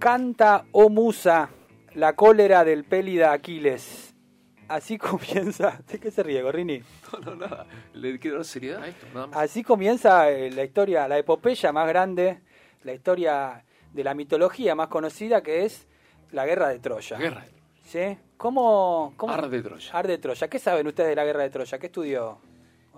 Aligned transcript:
Canta, 0.00 0.64
oh 0.72 0.88
musa, 0.88 1.50
la 1.92 2.14
cólera 2.14 2.64
del 2.64 2.84
pélida 2.84 3.32
Aquiles. 3.32 4.14
Así 4.66 4.96
comienza. 4.98 5.78
¿De 5.86 6.00
qué 6.00 6.10
se 6.10 6.22
ríe, 6.22 6.40
Gorrini? 6.40 6.82
No, 7.12 7.18
no, 7.18 7.34
nada. 7.36 7.66
Le 7.92 8.18
quiero 8.18 8.38
dar 8.38 8.46
seriedad 8.46 8.82
a 8.82 8.88
esto, 8.88 9.04
nada 9.12 9.26
más. 9.26 9.36
Así 9.36 9.62
comienza 9.62 10.30
eh, 10.30 10.50
la 10.52 10.64
historia, 10.64 11.06
la 11.06 11.18
epopeya 11.18 11.70
más 11.72 11.86
grande, 11.86 12.40
la 12.82 12.94
historia 12.94 13.62
de 13.92 14.02
la 14.02 14.14
mitología 14.14 14.74
más 14.74 14.88
conocida 14.88 15.42
que 15.42 15.66
es 15.66 15.86
la 16.30 16.46
guerra 16.46 16.70
de 16.70 16.78
Troya. 16.78 17.18
Guerra. 17.18 17.44
¿Sí? 17.84 18.16
¿Cómo, 18.38 19.12
cómo? 19.18 19.34
Ar 19.34 19.50
de 19.50 19.60
Troya. 19.60 19.92
Ar 19.92 20.06
de 20.06 20.16
Troya. 20.16 20.48
¿Qué 20.48 20.58
saben 20.58 20.86
ustedes 20.86 21.10
de 21.10 21.16
la 21.16 21.26
guerra 21.26 21.42
de 21.42 21.50
Troya? 21.50 21.78
¿Qué 21.78 21.86
estudió 21.88 22.38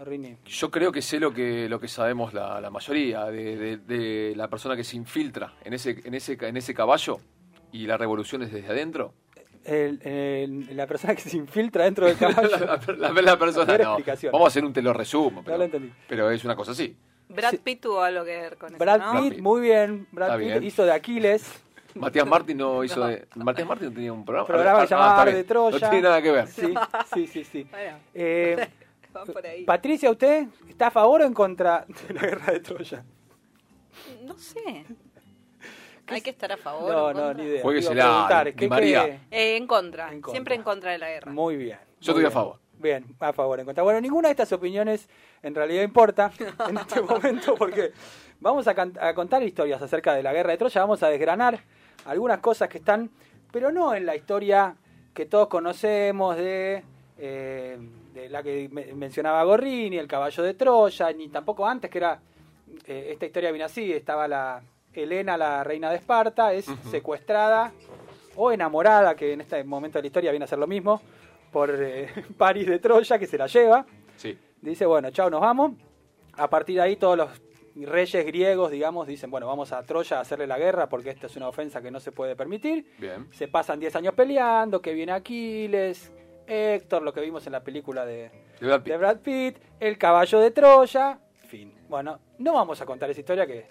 Gorrini? 0.05 0.37
Yo 0.45 0.71
creo 0.71 0.91
que 0.93 1.01
sé 1.03 1.21
lo 1.21 1.33
que, 1.33 1.69
lo 1.69 1.79
que 1.81 1.89
sabemos 1.89 2.35
la, 2.35 2.61
la 2.61 2.71
mayoría 2.71 3.27
de, 3.27 3.57
de- 3.57 3.77
de 3.79 4.35
la 4.37 4.49
persona 4.49 4.75
que 4.77 4.85
se 4.85 4.97
infiltra 4.97 5.55
en 5.65 5.75
ese, 5.75 6.01
en 6.05 6.15
ese, 6.15 6.37
en 6.41 6.57
ese 6.57 6.75
caballo 6.75 7.21
y 7.73 7.87
la 7.87 7.97
revolución 7.97 8.43
es 8.43 8.53
desde 8.53 8.69
adentro. 8.69 9.15
El- 9.65 10.01
el- 10.03 10.77
la 10.77 10.87
persona 10.89 11.15
que 11.15 11.23
se 11.23 11.37
infiltra 11.37 11.85
dentro 11.85 12.07
del 12.07 12.17
caballo. 12.17 12.49
la, 12.99 13.13
la- 13.13 13.23
la 13.23 13.39
persona 13.39 13.79
no. 13.79 13.97
Vamos 14.33 14.47
a 14.47 14.49
hacer 14.49 14.65
un 14.65 14.73
te 14.73 14.83
lo 14.83 14.93
resumo, 14.93 15.37
No 15.41 15.45
pero, 15.45 15.59
lo 15.59 15.65
entendí. 15.65 15.93
pero 16.09 16.31
es 16.31 16.45
una 16.45 16.57
cosa 16.57 16.73
así. 16.73 16.97
Brad 17.29 17.51
Sí. 17.53 17.59
Pitt 17.59 17.81
tuvo 17.83 18.03
algo 18.03 18.25
que 18.25 18.37
ver 18.37 18.57
con 18.59 18.77
Brad 18.77 18.97
eso, 19.01 19.15
¿no? 19.15 19.21
Pitt, 19.23 19.33
Pitt. 19.35 19.41
muy 19.43 19.61
bien. 19.63 20.07
Brad 20.11 20.29
Está 20.31 20.39
Pitt 20.39 20.49
bien. 20.49 20.63
hizo 20.65 20.85
de 20.85 20.93
Aquiles. 20.93 21.63
Matías 21.95 22.27
Martín 22.27 22.57
no 22.59 22.83
hizo 22.85 23.07
de. 23.07 23.27
Matías 23.37 23.69
Martín 23.69 23.89
no 23.89 23.95
tenía 23.95 24.13
un 24.13 24.25
programa. 24.25 24.47
programa 24.47 24.87
Ah, 24.91 25.21
Ar 25.21 25.27
bien. 25.29 25.37
de 25.39 25.45
Troya. 25.45 25.79
No 25.79 25.91
tiene 25.91 26.03
nada 26.03 26.21
que 26.21 26.31
ver. 26.33 26.47
Sí, 26.49 26.75
sí, 27.15 27.27
sí. 27.29 27.45
sí. 27.45 27.67
Bueno, 27.71 27.99
Eh, 28.15 28.69
va 29.17 29.25
por 29.25 29.47
ahí. 29.47 29.65
Patricia, 29.65 30.11
¿usted 30.11 30.47
está 30.69 30.89
a 30.89 30.91
favor 30.91 31.23
o 31.23 31.25
en 31.25 31.35
contra 31.35 31.85
de 32.09 32.15
la 32.15 32.21
guerra 32.23 32.53
de 32.53 32.61
Troya? 32.61 33.05
No 34.25 34.37
sé. 34.39 34.85
Hay 36.09 36.21
que 36.21 36.31
estar 36.31 36.51
a 36.53 36.57
favor. 36.57 36.91
No, 36.93 37.11
en 37.11 37.17
no, 37.17 37.23
contra. 37.25 37.43
ni 37.45 37.49
idea. 37.51 37.63
Jueguesela, 37.63 37.95
Iba 37.95 38.05
a 38.05 38.15
preguntar, 38.27 38.47
Di 38.47 38.53
¿qué- 38.55 38.69
María. 38.69 39.21
Eh, 39.31 39.57
en 39.57 39.67
contra. 39.67 40.05
En 40.13 40.21
contra. 40.21 40.31
Siempre 40.33 40.55
en 40.57 40.63
contra 40.63 40.91
de 40.93 40.99
la 40.99 41.09
guerra. 41.09 41.33
Muy 41.33 41.57
bien. 41.57 41.79
Yo 42.01 42.13
muy 42.13 42.21
estoy 42.23 42.25
a 42.27 42.31
favor. 42.31 42.59
Bien, 42.79 43.05
a 43.21 43.33
favor, 43.33 43.61
en 43.61 43.67
contra. 43.67 43.85
Bueno, 43.85 44.01
ninguna 44.01 44.29
de 44.29 44.33
estas 44.33 44.53
opiniones 44.53 45.09
en 45.43 45.55
realidad 45.55 45.85
importa 45.85 46.33
en 46.69 46.77
este 46.79 47.01
momento 47.01 47.55
porque 47.55 47.93
vamos 48.41 48.67
a 48.67 49.15
contar 49.15 49.43
historias 49.45 49.81
acerca 49.81 50.15
de 50.15 50.23
la 50.25 50.33
guerra 50.33 50.51
de 50.51 50.59
Troya, 50.59 50.81
vamos 50.81 51.01
a 51.05 51.09
desgranar 51.09 51.61
algunas 52.05 52.41
cosas 52.41 52.69
que 52.69 52.79
están, 52.79 53.09
pero 53.53 53.71
no 53.71 53.95
en 53.95 54.05
la 54.05 54.17
historia 54.17 54.75
que 55.15 55.27
todos 55.27 55.47
conocemos 55.47 56.37
de, 56.37 56.83
eh, 57.19 57.79
de 58.13 58.29
la 58.29 58.43
que 58.43 58.69
me- 58.71 58.93
mencionaba 58.95 59.43
Gorrini, 59.45 59.99
el 59.99 60.07
caballo 60.09 60.43
de 60.43 60.55
Troya, 60.55 61.13
ni 61.13 61.29
tampoco 61.29 61.67
antes 61.67 61.91
que 61.91 61.99
era, 61.99 62.21
eh, 62.87 63.09
esta 63.13 63.27
historia 63.27 63.51
viene 63.51 63.65
así, 63.65 63.93
estaba 63.93 64.29
la 64.29 64.63
Helena, 64.93 65.37
la 65.39 65.65
reina 65.65 65.91
de 65.91 65.97
Esparta, 65.97 66.53
es 66.53 66.67
secuestrada 66.91 67.73
o 68.37 68.53
enamorada, 68.53 69.15
que 69.15 69.33
en 69.33 69.41
este 69.41 69.63
momento 69.65 69.99
de 69.99 70.03
la 70.03 70.07
historia 70.09 70.31
viene 70.31 70.45
a 70.45 70.49
ser 70.49 70.59
lo 70.59 70.67
mismo, 70.67 71.01
por 71.51 71.71
eh, 71.75 72.09
París 72.39 72.67
de 72.67 72.79
Troya, 72.79 73.19
que 73.19 73.27
se 73.27 73.39
la 73.39 73.47
lleva. 73.47 73.85
Sí. 74.17 74.39
Dice, 74.61 74.87
bueno, 74.87 75.11
chao, 75.11 75.29
nos 75.31 75.41
vamos. 75.41 75.73
A 76.35 76.49
partir 76.49 76.77
de 76.77 76.83
ahí 76.83 76.97
todos 76.97 77.17
los 77.17 77.31
reyes 77.75 78.25
griegos, 78.27 78.71
digamos, 78.71 79.07
dicen, 79.07 79.31
bueno, 79.31 79.47
vamos 79.47 79.73
a 79.73 79.83
Troya 79.83 80.19
a 80.19 80.21
hacerle 80.21 80.47
la 80.47 80.59
guerra 80.59 80.89
porque 80.89 81.11
esta 81.11 81.27
es 81.27 81.37
una 81.37 81.49
ofensa 81.49 81.81
que 81.83 81.91
no 81.91 82.01
se 82.01 82.13
puede 82.13 82.37
permitir. 82.37 82.87
Bien. 82.99 83.27
Se 83.33 83.49
pasan 83.49 83.81
10 83.81 83.97
años 83.97 84.15
peleando, 84.15 84.81
que 84.81 84.93
viene 84.95 85.13
Aquiles, 85.13 86.13
Héctor, 86.53 87.03
lo 87.03 87.13
que 87.13 87.21
vimos 87.21 87.47
en 87.47 87.53
la 87.53 87.61
película 87.61 88.05
de, 88.05 88.31
De 88.61 88.67
Brad 88.67 88.83
Pitt. 88.83 88.93
de 88.93 88.99
Brad 88.99 89.17
Pitt, 89.19 89.57
el 89.81 89.97
caballo 89.99 90.39
de 90.41 90.51
Troya, 90.51 91.19
fin. 91.49 91.73
Bueno, 91.89 92.19
no 92.39 92.53
vamos 92.55 92.81
a 92.81 92.87
contar 92.87 93.11
esa 93.11 93.21
historia 93.21 93.47
que 93.47 93.67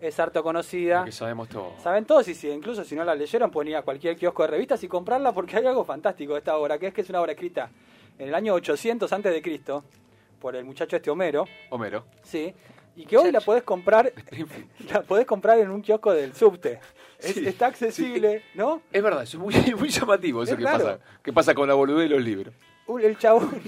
es 0.00 0.20
harto 0.20 0.42
conocida. 0.42 1.04
Que 1.04 1.12
sabemos 1.12 1.48
todo. 1.48 1.72
Saben 1.82 2.04
todos 2.04 2.28
y 2.28 2.34
si, 2.34 2.50
incluso 2.50 2.84
si 2.84 2.94
no 2.94 3.04
la 3.04 3.14
leyeron 3.14 3.50
pueden 3.50 3.70
ir 3.70 3.76
a 3.76 3.82
cualquier 3.82 4.16
kiosco 4.16 4.42
de 4.42 4.48
revistas 4.48 4.82
y 4.84 4.88
comprarla 4.88 5.32
porque 5.32 5.56
hay 5.56 5.66
algo 5.66 5.84
fantástico 5.84 6.34
de 6.34 6.40
esta 6.40 6.56
obra, 6.58 6.78
que 6.78 6.88
es 6.88 6.94
que 6.94 7.00
es 7.00 7.08
una 7.10 7.20
obra 7.20 7.32
escrita 7.32 7.70
en 8.18 8.28
el 8.28 8.34
año 8.34 8.52
800 8.54 9.10
antes 9.12 9.32
de 9.32 9.40
Cristo 9.42 9.84
por 10.38 10.54
el 10.54 10.64
muchacho 10.64 10.96
este 10.96 11.10
Homero, 11.10 11.46
Homero. 11.70 12.04
sí, 12.22 12.54
y 12.96 13.06
que 13.06 13.16
hoy 13.16 13.30
la 13.30 13.40
podés 13.40 13.62
comprar, 13.62 14.12
la 14.92 15.02
podés 15.02 15.26
comprar 15.26 15.58
en 15.58 15.70
un 15.70 15.82
kiosco 15.82 16.12
del 16.12 16.34
subte. 16.34 16.80
Es- 17.18 17.34
Sí, 17.34 17.46
está 17.46 17.66
accesible, 17.66 18.42
¿no? 18.54 18.82
Es 18.92 19.02
verdad, 19.02 19.22
es 19.22 19.34
muy, 19.36 19.54
muy 19.78 19.88
llamativo 19.88 20.42
eso 20.42 20.52
Es 20.52 20.58
que 20.58 20.64
pasa, 20.64 20.98
que 21.22 21.32
pasa 21.32 21.54
con 21.54 21.66
la 21.68 21.74
boludez 21.74 22.08
de 22.10 22.14
los 22.16 22.24
libros. 22.24 22.54
Un- 22.86 23.00
El 23.02 23.16
chabón, 23.18 23.60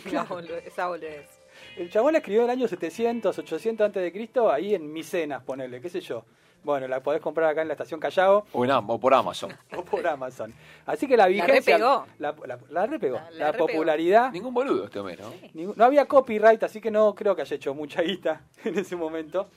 esa 0.67 0.87
boludez. 0.89 1.29
el 1.77 1.91
chabón 1.91 2.13
la 2.13 2.19
escribió 2.19 2.43
en 2.43 2.45
el 2.47 2.51
año 2.51 2.69
700, 2.69 3.39
800 3.39 3.85
antes 3.87 4.03
de 4.03 4.13
Cristo, 4.13 4.51
ahí 4.53 4.75
en 4.75 4.93
Micenas, 4.93 5.43
ponele, 5.45 5.81
qué 5.81 5.89
sé 5.89 6.01
yo. 6.01 6.25
Bueno, 6.65 6.87
la 6.89 7.01
podés 7.03 7.21
comprar 7.21 7.49
acá 7.51 7.63
en 7.63 7.69
la 7.69 7.75
estación 7.75 7.99
Callao 8.01 8.45
O, 8.53 8.65
en, 8.65 8.71
o 8.71 8.99
por 9.01 9.15
Amazon. 9.15 9.53
o 9.77 9.83
por 9.85 10.07
Amazon. 10.07 10.53
Así 10.87 11.07
que 11.07 11.17
la 11.17 11.27
vigencia... 11.27 11.77
repegó. 11.79 12.07
La, 12.19 12.35
la- 12.47 12.59
la 12.71 12.87
repegó. 12.87 13.17
La- 13.17 13.31
La, 13.31 13.39
la 13.39 13.53
repegó. 13.53 13.67
popularidad... 13.69 14.33
Ningún 14.33 14.53
boludo 14.53 14.85
este 14.85 14.99
Homero. 14.99 15.33
¿no? 15.55 15.73
No 15.77 15.85
había 15.85 16.05
copyright, 16.07 16.63
así 16.65 16.81
que 16.81 16.91
no 16.91 17.15
creo 17.15 17.35
que 17.37 17.43
haya 17.43 17.57
hecho 17.57 17.75
mucha 17.75 18.03
guita 18.03 18.43
en 18.65 18.79
ese 18.79 18.97
momento. 18.97 19.49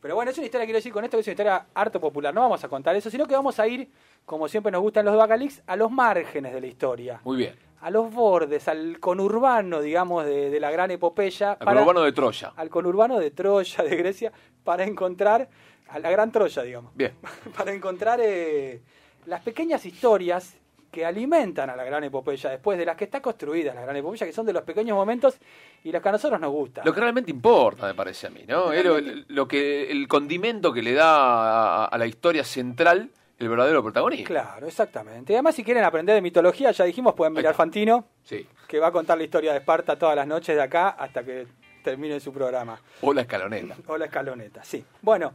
Pero 0.00 0.14
bueno, 0.14 0.30
es 0.30 0.38
una 0.38 0.44
historia, 0.46 0.64
quiero 0.64 0.78
decir 0.78 0.92
con 0.92 1.04
esto, 1.04 1.16
que 1.16 1.22
es 1.22 1.26
una 1.26 1.32
historia 1.32 1.66
harto 1.74 1.98
popular. 2.00 2.32
No 2.32 2.40
vamos 2.42 2.62
a 2.62 2.68
contar 2.68 2.94
eso, 2.94 3.10
sino 3.10 3.26
que 3.26 3.34
vamos 3.34 3.58
a 3.58 3.66
ir, 3.66 3.90
como 4.24 4.46
siempre 4.46 4.70
nos 4.70 4.80
gustan 4.80 5.04
los 5.04 5.16
Bacalix, 5.16 5.60
a 5.66 5.74
los 5.74 5.90
márgenes 5.90 6.52
de 6.52 6.60
la 6.60 6.66
historia. 6.68 7.20
Muy 7.24 7.36
bien. 7.36 7.56
A 7.80 7.90
los 7.90 8.12
bordes, 8.12 8.68
al 8.68 9.00
conurbano, 9.00 9.80
digamos, 9.80 10.24
de, 10.24 10.50
de 10.50 10.60
la 10.60 10.70
gran 10.70 10.90
epopeya. 10.92 11.52
Al 11.52 11.78
urbano 11.78 12.02
de 12.02 12.12
Troya. 12.12 12.52
al 12.56 12.68
conurbano 12.70 13.18
de 13.18 13.30
Troya, 13.32 13.82
de 13.84 13.96
Grecia, 13.96 14.32
para 14.64 14.84
encontrar, 14.84 15.48
a 15.88 15.98
la 15.98 16.10
gran 16.10 16.30
Troya, 16.32 16.62
digamos 16.62 16.94
Bien. 16.94 17.12
para 17.56 17.72
encontrar 17.72 18.20
eh, 18.22 18.80
las 19.26 19.40
pequeñas 19.42 19.84
historias 19.86 20.54
que 20.90 21.04
alimentan 21.04 21.68
a 21.68 21.76
la 21.76 21.84
gran 21.84 22.02
epopeya 22.04 22.48
después 22.48 22.78
de 22.78 22.86
las 22.86 22.96
que 22.96 23.04
está 23.04 23.20
construida 23.20 23.74
la 23.74 23.82
gran 23.82 23.94
epopeya, 23.96 24.24
que 24.26 24.32
son 24.32 24.46
de 24.46 24.54
los 24.54 24.62
pequeños 24.62 24.96
momentos 24.96 25.36
y 25.84 25.92
los 25.92 26.00
que 26.02 26.08
a 26.08 26.12
nosotros 26.12 26.40
nos 26.40 26.50
gusta. 26.50 26.82
Lo 26.84 26.94
que 26.94 27.00
realmente 27.00 27.30
importa, 27.30 27.86
me 27.86 27.94
parece 27.94 28.26
a 28.28 28.30
mí, 28.30 28.44
¿no? 28.48 28.72
Es 28.72 28.82
lo, 28.84 28.96
lo 29.28 29.46
que, 29.46 29.90
el 29.90 30.08
condimento 30.08 30.72
que 30.72 30.82
le 30.82 30.94
da 30.94 31.84
a, 31.84 31.84
a 31.86 31.98
la 31.98 32.06
historia 32.06 32.42
central 32.42 33.10
el 33.38 33.48
verdadero 33.48 33.82
protagonista. 33.82 34.26
Claro, 34.26 34.66
exactamente. 34.66 35.32
Y 35.32 35.36
además, 35.36 35.54
si 35.54 35.62
quieren 35.62 35.84
aprender 35.84 36.14
de 36.14 36.22
mitología, 36.22 36.72
ya 36.72 36.84
dijimos, 36.84 37.14
pueden 37.14 37.34
mirar. 37.34 37.54
Fantino, 37.54 38.06
Sí. 38.24 38.44
que 38.66 38.80
va 38.80 38.88
a 38.88 38.90
contar 38.92 39.16
la 39.18 39.24
historia 39.24 39.52
de 39.52 39.58
Esparta 39.58 39.96
todas 39.96 40.16
las 40.16 40.26
noches 40.26 40.56
de 40.56 40.62
acá 40.62 40.88
hasta 40.88 41.22
que 41.22 41.46
termine 41.84 42.18
su 42.18 42.32
programa. 42.32 42.80
O 43.02 43.12
la 43.12 43.20
escaloneta. 43.20 43.76
O 43.86 43.96
la 43.96 44.06
escaloneta, 44.06 44.64
sí. 44.64 44.84
Bueno, 45.02 45.34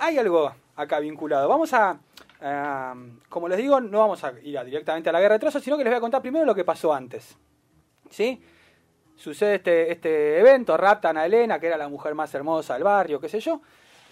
hay 0.00 0.18
algo 0.18 0.52
acá 0.76 0.98
vinculado. 1.00 1.48
Vamos 1.48 1.72
a, 1.72 1.98
como 3.28 3.48
les 3.48 3.58
digo, 3.58 3.80
no 3.80 3.98
vamos 4.00 4.22
a 4.24 4.32
ir 4.42 4.58
a- 4.58 4.64
directamente 4.64 5.08
a 5.08 5.12
la 5.12 5.20
guerra 5.20 5.34
de 5.34 5.38
Troya, 5.40 5.60
sino 5.60 5.76
que 5.76 5.84
les 5.84 5.90
voy 5.92 5.98
a 5.98 6.00
contar 6.00 6.20
primero 6.22 6.44
lo 6.44 6.54
que 6.54 6.64
pasó 6.64 6.92
antes. 6.92 7.36
¿Sí? 8.10 8.42
Sucede 9.16 9.56
este, 9.56 9.92
este 9.92 10.38
evento, 10.40 10.76
raptan 10.76 11.16
a 11.16 11.26
Helena, 11.26 11.58
que 11.60 11.68
era 11.68 11.76
la 11.76 11.88
mujer 11.88 12.14
más 12.14 12.34
hermosa 12.34 12.74
del 12.74 12.82
barrio, 12.82 13.20
qué 13.20 13.28
sé 13.28 13.38
yo, 13.40 13.60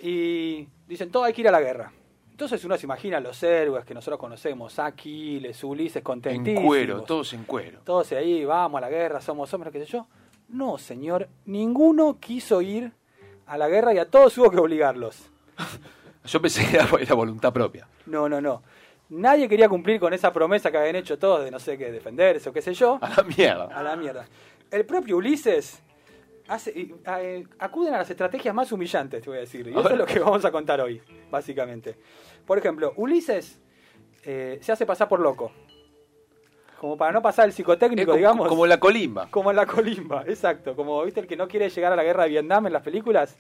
y 0.00 0.66
dicen, 0.86 1.10
todo 1.10 1.24
hay 1.24 1.32
que 1.32 1.40
ir 1.40 1.48
a 1.48 1.52
la 1.52 1.60
guerra. 1.60 1.92
Entonces 2.30 2.64
uno 2.64 2.76
se 2.78 2.86
imagina 2.86 3.20
los 3.20 3.40
héroes 3.42 3.84
que 3.84 3.94
nosotros 3.94 4.18
conocemos, 4.18 4.78
Aquiles, 4.78 5.62
Ulises, 5.64 5.96
En 5.96 6.02
contentísimos. 6.02 6.64
cuero, 6.64 7.02
todos 7.02 7.32
en 7.34 7.44
cuero. 7.44 7.80
Todos 7.84 8.12
ahí, 8.12 8.44
vamos 8.44 8.78
a 8.78 8.82
la 8.82 8.90
guerra, 8.90 9.20
somos 9.20 9.52
hombres, 9.52 9.72
qué 9.72 9.80
sé 9.80 9.86
yo. 9.86 10.06
No, 10.48 10.78
señor, 10.78 11.28
ninguno 11.46 12.18
quiso 12.20 12.62
ir 12.62 12.92
a 13.46 13.58
la 13.58 13.68
guerra 13.68 13.92
y 13.94 13.98
a 13.98 14.08
todos 14.08 14.36
hubo 14.38 14.50
que 14.50 14.58
obligarlos. 14.58 15.30
Yo 16.24 16.40
pensé 16.40 16.64
que 16.66 16.76
era, 16.76 17.14
voluntad 17.14 17.52
propia. 17.52 17.86
No, 18.06 18.28
no, 18.28 18.40
no. 18.40 18.62
Nadie 19.08 19.48
quería 19.48 19.68
cumplir 19.68 20.00
con 20.00 20.12
esa 20.14 20.32
promesa 20.32 20.70
que 20.70 20.78
habían 20.78 20.96
hecho 20.96 21.18
todos 21.18 21.44
de 21.44 21.50
no 21.50 21.58
sé 21.58 21.76
qué, 21.76 21.90
defenderse 21.90 22.48
o 22.48 22.52
qué 22.52 22.62
sé 22.62 22.72
yo. 22.72 22.98
A 23.02 23.10
la 23.10 23.22
mierda. 23.24 23.64
A 23.64 23.82
la 23.82 23.96
mierda. 23.96 24.26
El 24.70 24.86
propio 24.86 25.18
Ulises 25.18 25.82
hace, 26.48 26.72
eh, 26.76 27.44
acuden 27.58 27.94
a 27.94 27.98
las 27.98 28.08
estrategias 28.10 28.54
más 28.54 28.72
humillantes, 28.72 29.22
te 29.22 29.28
voy 29.28 29.38
a 29.38 29.40
decir. 29.40 29.66
Y 29.66 29.70
A 29.70 29.80
eso 29.80 29.82
ver. 29.82 29.92
es 29.92 29.98
lo 29.98 30.06
que 30.06 30.18
vamos 30.18 30.44
a 30.44 30.50
contar 30.50 30.80
hoy, 30.80 31.02
básicamente. 31.30 31.96
Por 32.46 32.56
ejemplo, 32.56 32.94
Ulises 32.96 33.60
eh, 34.24 34.58
se 34.62 34.72
hace 34.72 34.86
pasar 34.86 35.08
por 35.08 35.20
loco. 35.20 35.52
Como 36.80 36.96
para 36.96 37.12
no 37.12 37.22
pasar 37.22 37.46
el 37.46 37.52
psicotécnico, 37.52 38.06
como, 38.06 38.16
digamos. 38.16 38.48
como 38.48 38.66
la 38.66 38.80
colimba. 38.80 39.28
Como 39.30 39.50
en 39.50 39.56
la 39.56 39.66
colimba, 39.66 40.24
exacto. 40.26 40.74
Como 40.74 41.04
viste 41.04 41.20
el 41.20 41.26
que 41.26 41.36
no 41.36 41.46
quiere 41.46 41.68
llegar 41.70 41.92
a 41.92 41.96
la 41.96 42.02
guerra 42.02 42.24
de 42.24 42.30
Vietnam 42.30 42.66
en 42.66 42.72
las 42.72 42.82
películas. 42.82 43.36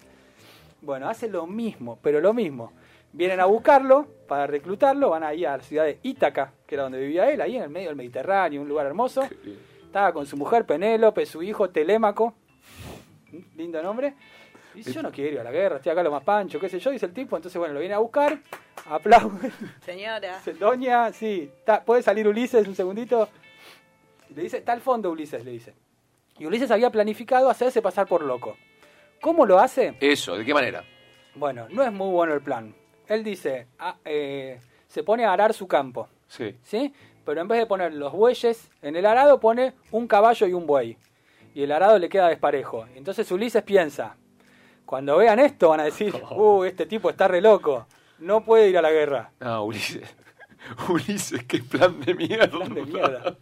Bueno, 0.82 1.08
hace 1.08 1.28
lo 1.28 1.46
mismo, 1.46 1.98
pero 2.02 2.20
lo 2.20 2.32
mismo. 2.34 2.72
Vienen 3.12 3.40
a 3.40 3.44
buscarlo 3.46 4.06
para 4.26 4.46
reclutarlo, 4.46 5.10
van 5.10 5.22
ahí 5.22 5.44
a 5.44 5.56
la 5.56 5.62
ciudad 5.62 5.84
de 5.84 5.98
Ítaca, 6.02 6.52
que 6.66 6.74
era 6.74 6.84
donde 6.84 6.98
vivía 7.00 7.30
él, 7.30 7.40
ahí 7.40 7.56
en 7.56 7.62
el 7.62 7.70
medio 7.70 7.88
del 7.88 7.96
Mediterráneo, 7.96 8.60
un 8.62 8.68
lugar 8.68 8.86
hermoso. 8.86 9.22
Estaba 9.84 10.12
con 10.12 10.26
su 10.26 10.36
mujer 10.36 10.64
Penélope, 10.64 11.26
su 11.26 11.42
hijo 11.42 11.68
Telémaco, 11.70 12.34
lindo 13.56 13.82
nombre. 13.82 14.14
Y 14.74 14.78
dice, 14.78 14.92
yo 14.94 15.02
no 15.02 15.10
quiero 15.12 15.32
ir 15.34 15.40
a 15.40 15.44
la 15.44 15.50
guerra, 15.52 15.76
estoy 15.76 15.92
acá 15.92 16.02
lo 16.02 16.10
más 16.10 16.24
pancho, 16.24 16.58
qué 16.58 16.68
sé 16.70 16.78
yo, 16.78 16.90
dice 16.90 17.04
el 17.04 17.12
tipo. 17.12 17.36
Entonces, 17.36 17.58
bueno, 17.58 17.74
lo 17.74 17.80
viene 17.80 17.94
a 17.94 17.98
buscar, 17.98 18.38
aplauden. 18.86 19.52
Señora. 19.84 20.36
Dice, 20.38 20.54
Doña, 20.54 21.12
sí, 21.12 21.50
está- 21.58 21.84
puede 21.84 22.02
salir 22.02 22.26
Ulises 22.26 22.66
un 22.66 22.74
segundito. 22.74 23.28
Le 24.34 24.42
dice, 24.44 24.56
está 24.56 24.72
al 24.72 24.80
fondo 24.80 25.10
Ulises, 25.10 25.44
le 25.44 25.50
dice. 25.50 25.74
Y 26.38 26.46
Ulises 26.46 26.70
había 26.70 26.88
planificado 26.90 27.50
hacerse 27.50 27.82
pasar 27.82 28.06
por 28.06 28.22
loco. 28.22 28.56
¿Cómo 29.22 29.46
lo 29.46 29.58
hace? 29.60 29.94
Eso, 30.00 30.36
¿de 30.36 30.44
qué 30.44 30.52
manera? 30.52 30.84
Bueno, 31.36 31.66
no 31.70 31.82
es 31.84 31.92
muy 31.92 32.10
bueno 32.10 32.34
el 32.34 32.42
plan. 32.42 32.74
Él 33.06 33.22
dice, 33.22 33.68
ah, 33.78 33.96
eh, 34.04 34.58
se 34.88 35.02
pone 35.04 35.24
a 35.24 35.32
arar 35.32 35.54
su 35.54 35.66
campo, 35.68 36.08
Sí. 36.26 36.56
¿sí? 36.62 36.92
Pero 37.24 37.40
en 37.40 37.46
vez 37.46 37.60
de 37.60 37.66
poner 37.66 37.94
los 37.94 38.12
bueyes 38.12 38.68
en 38.82 38.96
el 38.96 39.06
arado, 39.06 39.38
pone 39.38 39.74
un 39.92 40.08
caballo 40.08 40.46
y 40.48 40.52
un 40.54 40.66
buey. 40.66 40.98
Y 41.54 41.62
el 41.62 41.70
arado 41.70 41.98
le 42.00 42.08
queda 42.08 42.28
desparejo. 42.28 42.84
Entonces 42.96 43.30
Ulises 43.30 43.62
piensa, 43.62 44.16
cuando 44.84 45.16
vean 45.18 45.38
esto 45.38 45.68
van 45.68 45.78
a 45.80 45.84
decir, 45.84 46.12
uh, 46.32 46.64
este 46.64 46.84
tipo 46.86 47.08
está 47.08 47.28
re 47.28 47.40
loco, 47.40 47.86
no 48.18 48.44
puede 48.44 48.68
ir 48.70 48.76
a 48.76 48.82
la 48.82 48.90
guerra. 48.90 49.30
Ah, 49.40 49.60
Ulises. 49.62 50.16
Ulises, 50.88 51.44
qué 51.44 51.58
plan 51.60 52.00
de 52.00 52.12
mierda. 52.14 52.48
Plan 52.50 52.74
de 52.74 52.82
mierda. 52.86 53.36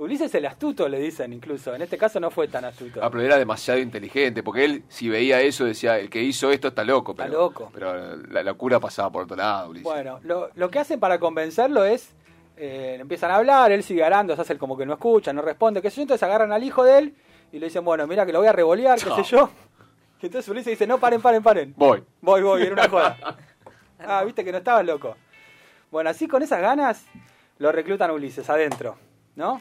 Ulises 0.00 0.34
el 0.34 0.46
astuto, 0.46 0.88
le 0.88 0.98
dicen 0.98 1.30
incluso. 1.30 1.74
En 1.74 1.82
este 1.82 1.98
caso 1.98 2.18
no 2.20 2.30
fue 2.30 2.48
tan 2.48 2.64
astuto. 2.64 3.04
Ah, 3.04 3.10
pero 3.10 3.22
era 3.22 3.36
demasiado 3.36 3.78
inteligente, 3.78 4.42
porque 4.42 4.64
él, 4.64 4.84
si 4.88 5.10
veía 5.10 5.42
eso, 5.42 5.66
decía, 5.66 5.98
el 5.98 6.08
que 6.08 6.22
hizo 6.22 6.50
esto 6.50 6.68
está 6.68 6.84
loco. 6.84 7.12
Está 7.12 7.24
Pero, 7.24 7.38
loco. 7.38 7.70
Pero 7.74 8.16
la 8.16 8.42
locura 8.42 8.80
pasaba 8.80 9.10
por 9.12 9.24
otro 9.24 9.36
lado, 9.36 9.68
Ulises. 9.68 9.84
Bueno, 9.84 10.18
lo, 10.22 10.48
lo 10.54 10.70
que 10.70 10.78
hacen 10.78 10.98
para 10.98 11.18
convencerlo 11.20 11.84
es, 11.84 12.14
eh, 12.56 12.96
empiezan 12.98 13.30
a 13.30 13.36
hablar, 13.36 13.72
él 13.72 13.82
sigue 13.82 14.02
arando, 14.02 14.34
se 14.34 14.40
hace 14.40 14.56
como 14.56 14.74
que 14.74 14.86
no 14.86 14.94
escucha, 14.94 15.34
no 15.34 15.42
responde, 15.42 15.82
qué 15.82 15.90
sé 15.90 15.96
yo, 15.96 16.02
entonces 16.02 16.22
agarran 16.22 16.50
al 16.50 16.64
hijo 16.64 16.82
de 16.82 16.96
él 16.98 17.14
y 17.52 17.58
le 17.58 17.66
dicen, 17.66 17.84
bueno, 17.84 18.06
mira 18.06 18.24
que 18.24 18.32
lo 18.32 18.38
voy 18.38 18.48
a 18.48 18.52
revolear, 18.52 18.98
qué 18.98 19.10
sé 19.10 19.22
yo. 19.24 19.50
Y 20.22 20.26
entonces 20.26 20.48
Ulises 20.48 20.70
dice, 20.70 20.86
no, 20.86 20.98
paren, 20.98 21.20
paren, 21.20 21.42
paren. 21.42 21.74
Voy. 21.76 22.02
Voy, 22.22 22.40
voy, 22.40 22.62
era 22.62 22.72
una 22.72 22.88
joda. 22.88 23.18
Ah, 24.02 24.24
viste 24.24 24.42
que 24.42 24.50
no 24.50 24.56
estabas 24.56 24.86
loco. 24.86 25.14
Bueno, 25.90 26.08
así 26.08 26.26
con 26.26 26.42
esas 26.42 26.62
ganas 26.62 27.04
lo 27.58 27.70
reclutan 27.70 28.08
a 28.08 28.14
Ulises 28.14 28.48
adentro, 28.48 28.96
¿no? 29.36 29.60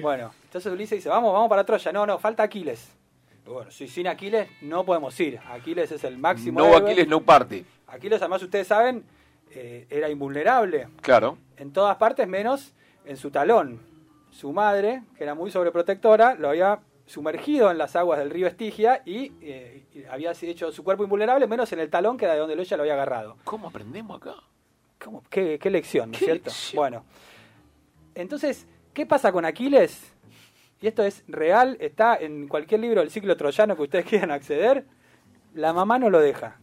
Bueno, 0.00 0.32
entonces 0.44 0.72
Ulises 0.72 0.98
dice, 0.98 1.08
vamos, 1.08 1.32
vamos 1.32 1.48
para 1.48 1.64
Troya. 1.64 1.92
No, 1.92 2.06
no, 2.06 2.18
falta 2.18 2.42
Aquiles. 2.42 2.90
Bueno, 3.46 3.70
si 3.70 3.88
sin 3.88 4.06
Aquiles 4.06 4.48
no 4.62 4.84
podemos 4.84 5.18
ir. 5.20 5.40
Aquiles 5.50 5.90
es 5.90 6.04
el 6.04 6.18
máximo. 6.18 6.60
No 6.60 6.66
héroe. 6.66 6.90
Aquiles, 6.90 7.08
no 7.08 7.20
party. 7.22 7.64
Aquiles, 7.88 8.20
además, 8.20 8.42
ustedes 8.42 8.66
saben, 8.68 9.04
eh, 9.50 9.86
era 9.90 10.08
invulnerable 10.08 10.88
Claro. 11.00 11.36
en 11.56 11.72
todas 11.72 11.96
partes 11.96 12.28
menos 12.28 12.72
en 13.04 13.16
su 13.16 13.30
talón. 13.30 13.80
Su 14.30 14.52
madre, 14.52 15.02
que 15.16 15.24
era 15.24 15.34
muy 15.34 15.50
sobreprotectora, 15.50 16.34
lo 16.34 16.50
había 16.50 16.80
sumergido 17.06 17.72
en 17.72 17.78
las 17.78 17.96
aguas 17.96 18.20
del 18.20 18.30
río 18.30 18.46
Estigia 18.46 19.02
y, 19.04 19.32
eh, 19.40 20.06
había 20.08 20.30
hecho 20.30 20.70
su 20.70 20.84
cuerpo 20.84 21.02
invulnerable 21.02 21.48
menos 21.48 21.72
en 21.72 21.80
el 21.80 21.90
talón, 21.90 22.16
que 22.16 22.26
era 22.26 22.34
de 22.34 22.40
donde 22.40 22.54
ella 22.54 22.76
lo 22.76 22.84
había 22.84 22.94
agarrado. 22.94 23.36
¿Cómo 23.42 23.66
aprendemos 23.66 24.18
acá? 24.18 24.36
¿Cómo? 25.02 25.24
¿Qué, 25.28 25.58
qué 25.58 25.70
lección, 25.70 26.10
¿no 26.10 26.14
es 26.14 26.20
¿Qué 26.20 26.24
cierto? 26.26 26.50
lección? 26.50 26.76
Bueno, 26.76 27.04
entonces, 28.14 28.66
¿qué 28.92 29.06
pasa 29.06 29.32
con 29.32 29.44
Aquiles? 29.44 30.12
Y 30.80 30.86
esto 30.86 31.02
es 31.02 31.22
real, 31.28 31.76
está 31.80 32.16
en 32.16 32.48
cualquier 32.48 32.80
libro 32.80 33.00
del 33.00 33.10
ciclo 33.10 33.36
troyano 33.36 33.76
que 33.76 33.82
ustedes 33.82 34.04
quieran 34.08 34.30
acceder. 34.30 34.84
La 35.54 35.72
mamá 35.72 35.98
no 35.98 36.10
lo 36.10 36.20
deja, 36.20 36.58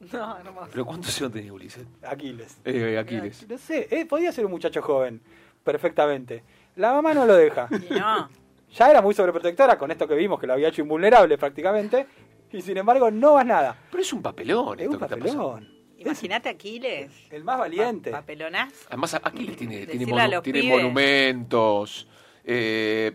No, 0.12 0.38
hermoso. 0.38 0.68
¿Pero 0.72 0.84
cuántos 0.86 1.16
años 1.20 1.32
tenía 1.32 1.52
Ulises? 1.52 1.84
Aquiles. 2.02 2.58
Eh, 2.64 2.98
Aquiles. 2.98 3.46
No 3.48 3.58
sé, 3.58 3.86
eh, 3.90 4.06
podía 4.06 4.32
ser 4.32 4.46
un 4.46 4.50
muchacho 4.52 4.80
joven, 4.82 5.20
perfectamente. 5.62 6.42
La 6.76 6.92
mamá 6.92 7.12
no 7.14 7.26
lo 7.26 7.34
deja. 7.34 7.68
No. 7.90 8.28
Ya 8.72 8.88
era 8.88 9.02
muy 9.02 9.14
sobreprotectora 9.14 9.76
con 9.76 9.90
esto 9.90 10.06
que 10.06 10.14
vimos, 10.14 10.38
que 10.38 10.46
lo 10.46 10.52
había 10.52 10.68
hecho 10.68 10.80
invulnerable 10.82 11.36
prácticamente. 11.36 12.06
Y 12.52 12.62
sin 12.62 12.76
embargo, 12.76 13.10
no 13.10 13.34
vas 13.34 13.44
nada. 13.44 13.76
Pero 13.90 14.00
es 14.02 14.12
un 14.12 14.22
papelón 14.22 14.78
Es 14.78 14.84
esto 14.84 14.92
un 14.92 14.98
que 14.98 15.04
está 15.06 15.16
pasando. 15.16 15.48
papelón. 15.54 15.79
Imagínate 16.00 16.48
a 16.48 16.52
Aquiles. 16.58 17.10
El 17.30 17.44
más 17.44 17.58
valiente. 17.58 18.10
Pa- 18.10 18.18
Papelonaz. 18.20 18.72
Además, 18.88 19.14
Aquiles 19.14 19.56
tiene, 19.56 19.86
tiene, 19.86 20.06
monu- 20.06 20.68
monumentos, 20.68 22.06
eh, 22.44 23.12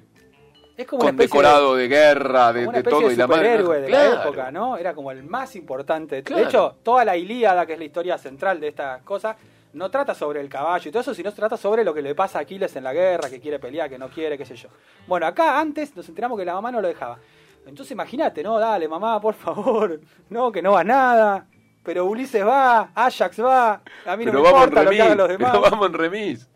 Es 0.77 0.85
como 0.87 1.01
una 1.03 1.09
condecorado 1.11 1.75
de, 1.75 1.87
guerra, 1.87 2.53
de, 2.53 2.65
como 2.65 2.69
una 2.69 2.77
de 2.77 2.79
especie 2.79 2.99
todo. 2.99 3.07
de 3.09 3.13
y 3.13 3.17
la 3.17 3.27
madre- 3.27 3.57
superhéroe 3.57 3.81
de 3.81 3.87
Claro. 3.87 4.15
la 4.15 4.21
época, 4.23 4.51
¿no? 4.51 4.77
Era 4.77 4.93
como 4.93 5.11
el 5.11 5.23
más 5.23 5.55
importante. 5.55 6.23
Claro. 6.23 6.41
De 6.41 6.47
hecho, 6.47 6.75
toda 6.83 7.03
la 7.05 7.17
Ilíada, 7.17 7.65
que 7.65 7.73
es 7.73 7.79
la 7.79 7.85
historia 7.85 8.17
central 8.17 8.59
de 8.59 8.67
esta 8.69 8.99
cosa, 9.03 9.35
no 9.73 9.89
trata 9.91 10.13
sobre 10.13 10.39
el 10.39 10.47
caballo 10.47 10.87
y 10.87 10.91
todo 10.91 11.01
eso, 11.01 11.13
sino 11.13 11.33
trata 11.33 11.57
sobre 11.57 11.83
lo 11.83 11.93
que 11.93 12.01
le 12.01 12.15
pasa 12.15 12.39
a 12.39 12.41
Aquiles 12.43 12.75
en 12.75 12.83
la 12.83 12.93
guerra, 12.93 13.29
que 13.29 13.39
quiere 13.41 13.59
pelear, 13.59 13.89
que 13.89 13.97
no 13.97 14.09
quiere, 14.09 14.37
qué 14.37 14.45
sé 14.45 14.55
yo. 14.55 14.69
Bueno, 15.07 15.25
acá 15.25 15.59
antes 15.59 15.95
nos 15.95 16.07
enteramos 16.07 16.37
que 16.39 16.45
la 16.45 16.53
mamá 16.53 16.71
no 16.71 16.79
lo 16.81 16.87
dejaba. 16.87 17.17
Entonces 17.65 17.91
imagínate, 17.91 18.43
no, 18.43 18.59
dale, 18.59 18.87
mamá, 18.87 19.19
por 19.19 19.33
favor, 19.33 19.99
no, 20.29 20.51
que 20.51 20.61
no 20.61 20.73
va 20.73 20.83
nada. 20.83 21.47
Pero 21.85 22.05
Ulises 22.05 22.43
va, 22.45 22.89
Ajax 22.95 23.39
va, 23.41 23.81
a 24.05 24.17
mí 24.17 24.25
no 24.25 24.31
Pero 24.31 24.43
me 24.43 24.49
importa 24.49 24.83
lo 24.83 24.89
que 24.89 25.01
hagan 25.01 25.17
los 25.17 25.29
demás. 25.29 25.51
Pero 25.51 25.61
vamos 25.61 25.87
en 25.87 25.93
remis. 25.93 26.49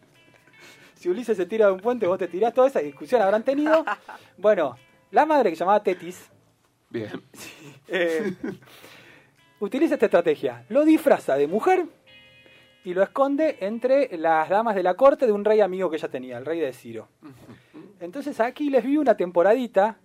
Si 0.96 1.08
Ulises 1.08 1.38
se 1.38 1.46
tira 1.46 1.68
de 1.68 1.72
un 1.74 1.80
puente, 1.80 2.08
vos 2.08 2.18
te 2.18 2.28
tirás, 2.28 2.54
toda 2.54 2.68
esa 2.68 2.80
discusión 2.80 3.22
habrán 3.22 3.44
tenido. 3.44 3.86
Bueno, 4.38 4.76
la 5.12 5.26
madre 5.26 5.50
que 5.50 5.56
se 5.56 5.60
llamaba 5.60 5.84
Tetis, 5.84 6.30
Bien. 6.90 7.12
eh, 7.88 8.34
utiliza 9.60 9.94
esta 9.96 10.06
estrategia. 10.08 10.66
Lo 10.70 10.84
disfraza 10.84 11.36
de 11.36 11.46
mujer 11.48 11.86
y 12.84 12.94
lo 12.94 13.04
esconde 13.04 13.58
entre 13.60 14.18
las 14.18 14.50
damas 14.50 14.76
de 14.76 14.84
la 14.84 14.94
corte 14.96 15.26
de 15.26 15.32
un 15.34 15.46
rey 15.46 15.62
amigo 15.62 15.90
que 15.90 15.98
ella 15.98 16.08
tenía, 16.08 16.38
el 16.38 16.46
rey 16.46 16.60
de 16.60 16.74
Ciro. 16.74 17.10
Entonces 18.00 18.40
aquí 18.40 18.70
les 18.70 18.84
vi 18.84 18.98
una 18.98 19.16
temporadita 19.16 19.98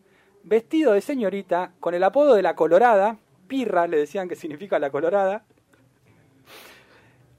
vestido 0.42 0.92
de 0.92 1.00
señorita 1.00 1.72
con 1.80 1.94
el 1.94 2.02
apodo 2.04 2.34
de 2.34 2.42
la 2.42 2.54
Colorada, 2.54 3.18
Pirra 3.46 3.86
le 3.86 3.98
decían 3.98 4.28
que 4.28 4.36
significa 4.36 4.78
la 4.78 4.90
Colorada, 4.90 5.44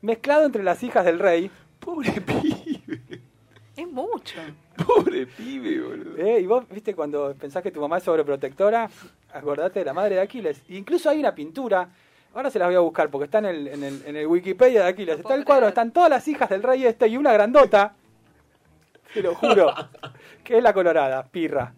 mezclado 0.02 0.46
entre 0.46 0.64
las 0.64 0.82
hijas 0.84 1.06
del 1.06 1.20
rey. 1.20 1.52
Pobre 1.80 2.12
pibe. 2.22 3.22
Es 3.76 3.88
mucho. 3.88 4.40
Pobre 4.86 5.28
pibe, 5.28 5.82
boludo. 5.82 6.18
¿eh? 6.18 6.40
Y 6.40 6.46
vos, 6.46 6.66
viste, 6.70 6.96
cuando 6.96 7.34
pensás 7.36 7.62
que 7.62 7.72
tu 7.72 7.82
mamá 7.82 7.98
es 7.98 8.04
sobreprotectora, 8.04 8.90
acordate 9.34 9.80
de 9.80 9.86
la 9.86 9.94
madre 9.94 10.16
de 10.16 10.22
Aquiles. 10.22 10.62
Incluso 10.70 11.10
hay 11.10 11.20
una 11.20 11.36
pintura, 11.36 11.90
ahora 12.34 12.50
se 12.50 12.60
las 12.60 12.68
voy 12.68 12.76
a 12.76 12.80
buscar 12.80 13.10
porque 13.10 13.26
está 13.26 13.40
en 13.40 13.46
el, 13.46 13.68
en 13.68 13.84
el, 13.84 14.04
en 14.06 14.16
el 14.16 14.28
Wikipedia 14.28 14.84
de 14.84 14.90
Aquiles. 14.90 15.20
Está 15.20 15.36
el 15.36 15.44
cuadro, 15.44 15.68
están 15.68 15.92
todas 15.92 16.10
las 16.10 16.28
hijas 16.28 16.50
del 16.50 16.64
rey 16.64 16.86
este 16.86 17.08
y 17.08 17.18
una 17.18 17.34
grandota, 17.34 17.96
te 19.14 19.22
lo 19.22 19.36
juro, 19.36 19.74
que 20.44 20.58
es 20.58 20.64
la 20.64 20.74
colorada, 20.74 21.24
Pirra. 21.24 21.74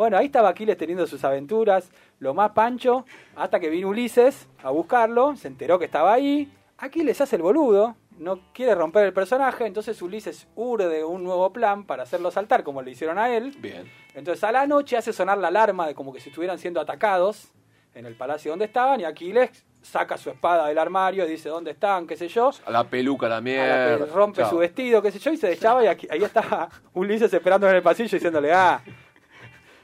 Bueno, 0.00 0.16
ahí 0.16 0.24
estaba 0.24 0.48
Aquiles 0.48 0.78
teniendo 0.78 1.06
sus 1.06 1.22
aventuras, 1.24 1.90
lo 2.20 2.32
más 2.32 2.52
pancho, 2.52 3.04
hasta 3.36 3.60
que 3.60 3.68
vino 3.68 3.88
Ulises 3.88 4.48
a 4.62 4.70
buscarlo, 4.70 5.36
se 5.36 5.46
enteró 5.46 5.78
que 5.78 5.84
estaba 5.84 6.14
ahí. 6.14 6.50
Aquiles 6.78 7.20
hace 7.20 7.36
el 7.36 7.42
boludo, 7.42 7.96
no 8.16 8.40
quiere 8.54 8.74
romper 8.74 9.04
el 9.04 9.12
personaje, 9.12 9.66
entonces 9.66 10.00
Ulises 10.00 10.48
urde 10.56 11.04
un 11.04 11.22
nuevo 11.22 11.52
plan 11.52 11.84
para 11.84 12.04
hacerlo 12.04 12.30
saltar, 12.30 12.62
como 12.64 12.80
le 12.80 12.92
hicieron 12.92 13.18
a 13.18 13.28
él. 13.28 13.54
Bien. 13.58 13.92
Entonces 14.14 14.42
a 14.42 14.52
la 14.52 14.66
noche 14.66 14.96
hace 14.96 15.12
sonar 15.12 15.36
la 15.36 15.48
alarma 15.48 15.86
de 15.86 15.94
como 15.94 16.14
que 16.14 16.20
si 16.20 16.30
estuvieran 16.30 16.58
siendo 16.58 16.80
atacados 16.80 17.52
en 17.94 18.06
el 18.06 18.14
palacio 18.14 18.52
donde 18.52 18.64
estaban 18.64 19.00
y 19.00 19.04
Aquiles 19.04 19.50
saca 19.82 20.16
su 20.16 20.30
espada 20.30 20.68
del 20.68 20.78
armario, 20.78 21.26
dice 21.26 21.50
dónde 21.50 21.72
están, 21.72 22.06
qué 22.06 22.16
sé 22.16 22.28
yo, 22.28 22.50
A 22.64 22.70
la 22.70 22.84
peluca, 22.84 23.28
la 23.28 23.34
a 23.34 23.38
la 23.40 23.42
mierda. 23.42 23.98
pe- 24.06 24.12
rompe 24.14 24.40
Chao. 24.40 24.48
su 24.48 24.56
vestido, 24.56 25.02
qué 25.02 25.12
sé 25.12 25.18
yo, 25.18 25.30
y 25.30 25.36
se 25.36 25.48
deschaba 25.48 25.84
y 25.84 25.88
aquí- 25.88 26.08
ahí 26.10 26.24
estaba 26.24 26.70
Ulises 26.94 27.30
esperando 27.34 27.68
en 27.68 27.76
el 27.76 27.82
pasillo 27.82 28.08
diciéndole, 28.16 28.50
ah, 28.50 28.82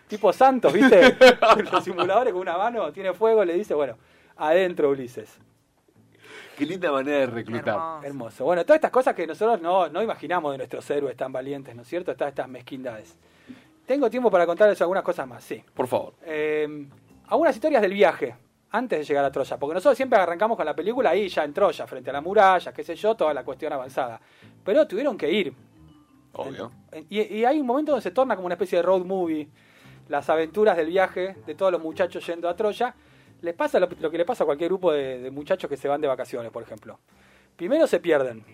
tipo 0.09 0.33
Santos, 0.33 0.73
¿viste? 0.73 1.17
Los 1.73 1.85
simuladores 1.85 2.33
con 2.33 2.43
una 2.43 2.57
mano, 2.57 2.93
tiene 2.93 3.13
fuego, 3.13 3.45
le 3.45 3.55
dice, 3.55 3.75
bueno, 3.75 3.97
adentro 4.37 4.91
Ulises. 4.91 5.39
Qué 6.57 6.65
linda 6.65 6.91
manera 6.91 7.19
de 7.19 7.27
reclutar. 7.27 7.75
Hermoso. 7.75 8.07
Hermoso. 8.07 8.45
Bueno, 8.45 8.65
todas 8.65 8.77
estas 8.77 8.91
cosas 8.91 9.15
que 9.15 9.27
nosotros 9.27 9.61
no, 9.61 9.89
no 9.89 10.03
imaginamos 10.03 10.53
de 10.53 10.59
nuestros 10.59 10.89
héroes 10.91 11.17
tan 11.17 11.31
valientes, 11.31 11.75
¿no 11.75 11.83
es 11.83 11.89
cierto? 11.89 12.15
Todas 12.15 12.31
estas 12.31 12.49
mezquindades. 12.49 13.17
Tengo 13.85 14.09
tiempo 14.09 14.31
para 14.31 14.47
contarles 14.47 14.81
algunas 14.81 15.05
cosas 15.05 15.29
más, 15.29 15.45
sí. 15.45 15.63
Por 15.75 15.87
favor. 15.87 16.15
Eh, 16.25 16.89
algunas 17.29 17.55
historias 17.55 17.83
del 17.83 17.93
viaje 17.93 18.35
antes 18.71 18.99
de 18.99 19.05
llegar 19.05 19.25
a 19.25 19.31
Troya, 19.31 19.59
porque 19.59 19.75
nosotros 19.75 19.97
siempre 19.97 20.19
arrancamos 20.19 20.57
con 20.57 20.67
la 20.67 20.75
película 20.75 21.11
ahí 21.11 21.29
ya 21.29 21.45
en 21.45 21.53
Troya, 21.53 21.87
frente 21.87 22.11
a 22.11 22.13
la 22.13 22.21
muralla, 22.21 22.73
qué 22.73 22.83
sé 22.83 22.97
yo, 22.97 23.15
toda 23.15 23.33
la 23.33 23.45
cuestión 23.45 23.73
avanzada. 23.73 24.21
Pero 24.65 24.87
tuvieron 24.87 25.17
que 25.17 25.31
ir. 25.31 25.55
Obvio. 26.33 26.71
Y, 27.09 27.21
y 27.37 27.45
hay 27.45 27.61
un 27.61 27.67
momento 27.67 27.93
donde 27.93 28.03
se 28.03 28.11
torna 28.11 28.35
como 28.35 28.47
una 28.47 28.55
especie 28.55 28.79
de 28.79 28.83
road 28.83 29.05
movie, 29.05 29.49
las 30.09 30.29
aventuras 30.31 30.77
del 30.77 30.87
viaje 30.89 31.37
de 31.47 31.55
todos 31.55 31.73
los 31.73 31.81
muchachos 31.83 32.27
yendo 32.27 32.49
a 32.49 32.57
Troya. 32.57 32.95
Les 33.43 33.55
pasa 33.55 33.79
lo, 33.79 33.89
lo 34.01 34.11
que 34.11 34.19
le 34.19 34.25
pasa 34.25 34.45
a 34.45 34.47
cualquier 34.47 34.69
grupo 34.71 34.93
de, 34.93 35.19
de 35.21 35.31
muchachos 35.31 35.69
que 35.69 35.77
se 35.77 35.89
van 35.89 36.01
de 36.01 36.09
vacaciones, 36.09 36.51
por 36.51 36.63
ejemplo. 36.63 36.99
Primero 37.57 37.87
se 37.87 38.01
pierden. 38.01 38.45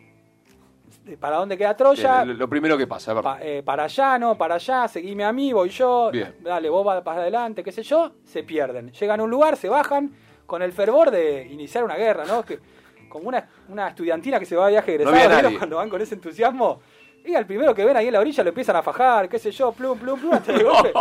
¿Para 1.19 1.37
dónde 1.39 1.57
queda 1.59 1.77
Troya? 1.77 2.23
Bien, 2.25 2.39
lo, 2.39 2.49
primero 2.49 2.79
que 2.79 2.87
pasa. 2.87 3.21
Pa- 3.21 3.39
eh, 3.43 3.63
para 3.65 3.85
allá, 3.85 4.19
no, 4.19 4.37
para 4.39 4.55
allá, 4.57 4.87
seguime 4.87 5.25
a 5.25 5.33
mí, 5.33 5.53
voy 5.53 5.69
yo, 5.71 6.11
Bien. 6.13 6.37
dale, 6.41 6.69
vos 6.69 6.85
vas 6.85 7.03
para 7.03 7.23
adelante, 7.23 7.65
qué 7.65 7.73
sé 7.73 7.83
yo, 7.83 8.13
se 8.25 8.43
pierden. 8.45 8.93
Llegan 8.93 9.19
a 9.19 9.25
un 9.25 9.31
lugar, 9.31 9.57
se 9.57 9.69
bajan 9.69 10.13
con 10.47 10.63
el 10.63 10.73
fervor 10.73 11.11
de 11.11 11.47
iniciar 11.51 11.83
una 11.83 11.97
guerra, 11.97 12.25
¿no? 12.25 12.45
Que, 12.45 12.61
como 13.09 13.29
una, 13.29 13.49
una 13.69 13.89
estudiantina 13.89 14.39
que 14.39 14.47
se 14.47 14.55
va 14.55 14.67
a 14.67 14.71
viaje 14.71 14.93
egresado, 14.93 15.15
había 15.17 15.27
¿vieron 15.29 15.43
nadie. 15.45 15.59
cuando 15.59 15.77
van 15.77 15.89
con 15.91 16.01
ese 16.01 16.15
entusiasmo. 16.15 16.81
Y 17.25 17.35
al 17.35 17.47
primero 17.47 17.75
que 17.75 17.85
ven 17.85 17.97
ahí 17.97 18.07
en 18.07 18.13
la 18.13 18.21
orilla 18.21 18.43
lo 18.45 18.51
empiezan 18.51 18.77
a 18.77 18.83
fajar, 18.83 19.29
qué 19.29 19.39
sé 19.39 19.51
yo, 19.51 19.73
plum, 19.73 19.99
plum, 19.99 20.21
plum, 20.21 20.35
hasta 20.35 20.53
de 20.53 20.63
golpe. 20.65 20.93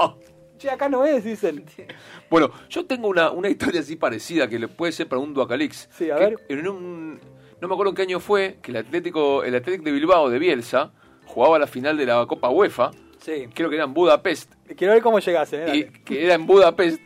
Che, 0.61 0.69
acá 0.69 0.87
no 0.89 1.03
es, 1.05 1.23
dicen. 1.23 1.65
Bueno, 2.29 2.51
yo 2.69 2.85
tengo 2.85 3.07
una, 3.07 3.31
una 3.31 3.49
historia 3.49 3.81
así 3.81 3.95
parecida 3.95 4.47
que 4.47 4.59
le 4.59 4.67
puede 4.67 4.91
ser 4.91 5.07
para 5.07 5.19
un 5.19 5.33
Duacalix. 5.33 5.89
Sí, 5.97 6.09
a 6.11 6.15
ver. 6.15 6.37
En 6.49 6.67
un, 6.67 7.19
no 7.59 7.67
me 7.67 7.73
acuerdo 7.73 7.89
en 7.89 7.95
qué 7.95 8.01
año 8.03 8.19
fue 8.19 8.57
que 8.61 8.71
el 8.71 8.77
Atlético, 8.77 9.43
el 9.43 9.55
Atlético 9.55 9.83
de 9.85 9.91
Bilbao 9.91 10.29
de 10.29 10.39
Bielsa 10.39 10.91
jugaba 11.25 11.57
la 11.59 11.67
final 11.67 11.97
de 11.97 12.05
la 12.05 12.25
Copa 12.27 12.49
UEFA, 12.49 12.91
Sí. 13.19 13.47
creo 13.53 13.69
que 13.69 13.75
era 13.75 13.85
en 13.85 13.93
Budapest, 13.93 14.51
Quiero 14.75 14.93
ver 14.93 15.01
cómo 15.03 15.19
llegasen, 15.19 15.67
¿eh? 15.67 15.75
y 15.75 15.83
que 16.03 16.25
era 16.25 16.33
en 16.35 16.45
Budapest, 16.47 16.99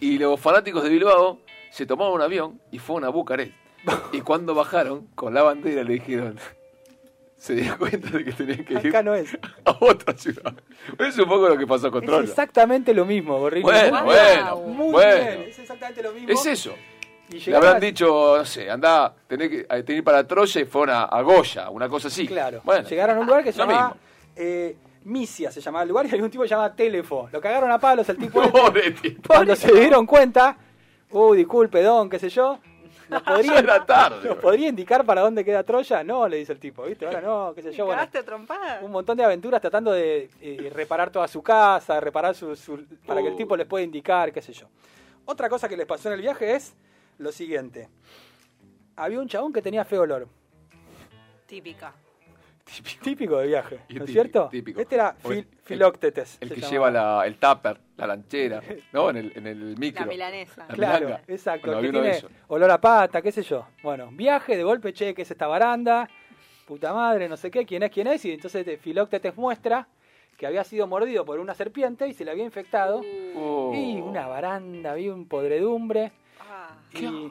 y 0.00 0.18
los 0.18 0.38
fanáticos 0.40 0.82
de 0.82 0.88
Bilbao 0.90 1.38
se 1.70 1.86
tomaron 1.86 2.14
un 2.14 2.22
avión 2.22 2.60
y 2.70 2.78
fueron 2.78 3.04
a 3.04 3.10
Bucarest. 3.10 3.52
Y 4.12 4.20
cuando 4.22 4.54
bajaron 4.54 5.06
con 5.14 5.34
la 5.34 5.42
bandera 5.42 5.82
le 5.84 5.94
dijeron, 5.94 6.38
se 7.40 7.54
dieron 7.54 7.78
cuenta 7.78 8.10
de 8.10 8.22
que 8.24 8.32
tenían 8.32 8.64
que 8.66 8.74
ir 8.74 9.04
no 9.04 9.14
es. 9.14 9.36
a 9.64 9.76
otra 9.80 10.14
ciudad. 10.16 10.52
Es 10.98 11.16
un 11.18 11.26
poco 11.28 11.48
lo 11.48 11.56
que 11.56 11.66
pasó 11.66 11.90
con 11.90 12.02
Es 12.04 12.06
Troya. 12.10 12.28
exactamente 12.28 12.92
lo 12.92 13.06
mismo, 13.06 13.38
Gorrino. 13.38 13.64
Bueno, 13.66 14.04
bueno, 14.04 14.56
Muy 14.66 14.92
bueno. 14.92 15.14
bien, 15.14 15.48
es 15.48 15.58
exactamente 15.58 16.02
lo 16.02 16.12
mismo. 16.12 16.28
Es 16.28 16.44
eso. 16.44 16.74
Le 17.30 17.56
habrán 17.56 17.76
a- 17.76 17.80
dicho, 17.80 18.36
no 18.36 18.44
sé, 18.44 18.70
anda, 18.70 19.14
tenés 19.26 19.48
que, 19.48 19.60
eh, 19.60 19.66
tenés 19.68 19.84
que 19.86 19.92
ir 19.94 20.04
para 20.04 20.26
Troya 20.26 20.60
y 20.60 20.64
fueron 20.66 20.94
a, 20.96 21.04
a 21.04 21.22
Goya, 21.22 21.70
una 21.70 21.88
cosa 21.88 22.08
así. 22.08 22.26
Claro. 22.26 22.60
Bueno, 22.64 22.86
Llegaron 22.86 23.16
a 23.16 23.20
un 23.20 23.26
lugar 23.26 23.42
que 23.44 23.52
se 23.52 23.58
lo 23.58 23.66
llamaba 23.66 23.96
eh, 24.36 24.76
Misia, 25.04 25.50
se 25.50 25.60
llamaba 25.62 25.84
el 25.84 25.88
lugar, 25.88 26.06
y 26.06 26.10
hay 26.14 26.20
un 26.20 26.28
tipo 26.30 26.42
que 26.42 26.48
se 26.48 26.54
llama 26.54 26.74
Telefo. 26.74 27.28
Lo 27.32 27.40
cagaron 27.40 27.70
a 27.70 27.78
palos 27.78 28.06
el 28.10 28.16
tipo 28.18 28.42
este. 28.42 28.52
Pobre 28.58 28.90
tipo. 28.90 29.28
Cuando 29.28 29.56
se 29.56 29.72
dieron 29.72 30.04
cuenta, 30.06 30.56
uh, 31.10 31.32
disculpe, 31.34 31.80
don, 31.82 32.10
qué 32.10 32.18
sé 32.18 32.28
yo, 32.28 32.58
¿nos 33.10 33.22
podría, 33.24 33.52
Ya 33.54 33.58
era 33.58 33.84
tarde, 33.86 34.28
¿nos 34.28 34.38
podría 34.38 34.68
indicar 34.68 35.04
para 35.04 35.20
dónde 35.20 35.44
queda 35.44 35.62
Troya? 35.62 36.02
No, 36.04 36.26
le 36.28 36.38
dice 36.38 36.52
el 36.52 36.60
tipo, 36.60 36.84
¿viste? 36.84 37.04
Ahora 37.06 37.20
no, 37.20 37.52
qué 37.54 37.62
sé 37.62 37.72
yo. 37.72 37.86
Un 38.82 38.90
montón 38.92 39.16
de 39.16 39.24
aventuras 39.24 39.60
tratando 39.60 39.92
de 39.92 40.30
eh, 40.40 40.70
reparar 40.74 41.10
toda 41.10 41.28
su 41.28 41.42
casa, 41.42 42.00
reparar 42.00 42.34
su, 42.34 42.54
su- 42.56 42.84
para 43.06 43.20
que 43.20 43.28
el 43.28 43.34
Uh. 43.34 43.36
tipo 43.36 43.56
les 43.56 43.66
pueda 43.66 43.84
indicar, 43.84 44.32
qué 44.32 44.40
sé 44.40 44.52
yo. 44.52 44.66
Otra 45.26 45.48
cosa 45.48 45.68
que 45.68 45.76
les 45.76 45.86
pasó 45.86 46.08
en 46.08 46.14
el 46.14 46.20
viaje 46.22 46.54
es 46.54 46.74
lo 47.18 47.30
siguiente. 47.32 47.88
Había 48.96 49.20
un 49.20 49.28
chabón 49.28 49.52
que 49.52 49.62
tenía 49.62 49.84
feo 49.84 50.02
olor. 50.02 50.26
Típica. 51.46 51.92
Típico 53.02 53.38
de 53.38 53.46
viaje, 53.48 53.76
¿no 53.76 53.80
es 53.82 53.88
típico, 53.88 54.06
cierto? 54.06 54.48
típico. 54.50 54.80
Este 54.80 54.94
era 54.94 55.16
Fil- 55.18 55.38
el- 55.38 55.46
Filóctetes. 55.64 56.38
El 56.40 56.48
que 56.50 56.54
llamaba. 56.56 56.70
lleva 56.70 56.90
la, 56.90 57.26
el 57.26 57.36
tupper, 57.36 57.80
la 57.96 58.06
lanchera, 58.06 58.60
¿no? 58.92 59.10
En 59.10 59.16
el, 59.16 59.32
en 59.34 59.46
el 59.46 59.76
micro. 59.78 60.04
La 60.04 60.10
milanesa. 60.10 60.66
La 60.68 60.74
Claro, 60.74 61.06
milanga. 61.06 61.24
exacto. 61.28 61.66
Bueno, 61.66 61.80
el 61.80 61.86
que 61.86 62.00
tiene 62.20 62.34
olor 62.48 62.70
a 62.70 62.80
pata, 62.80 63.20
qué 63.22 63.32
sé 63.32 63.42
yo. 63.42 63.66
Bueno, 63.82 64.08
viaje, 64.12 64.56
de 64.56 64.62
golpe, 64.62 64.92
che, 64.92 65.14
que 65.14 65.22
es 65.22 65.30
esta 65.30 65.46
baranda, 65.46 66.08
puta 66.66 66.92
madre, 66.94 67.28
no 67.28 67.36
sé 67.36 67.50
qué, 67.50 67.66
quién 67.66 67.82
es, 67.82 67.90
quién 67.90 68.06
es. 68.06 68.24
Y 68.24 68.32
entonces 68.32 68.64
te- 68.64 68.76
Filóctetes 68.78 69.36
muestra 69.36 69.88
que 70.36 70.46
había 70.46 70.64
sido 70.64 70.86
mordido 70.86 71.24
por 71.24 71.38
una 71.40 71.54
serpiente 71.54 72.06
y 72.08 72.14
se 72.14 72.24
le 72.24 72.30
había 72.30 72.44
infectado. 72.44 73.02
Oh. 73.36 73.72
Y 73.74 74.00
una 74.00 74.26
baranda, 74.26 74.92
había 74.92 75.12
un 75.12 75.26
podredumbre. 75.26 76.12
Ah, 76.40 76.70
Y, 76.94 77.30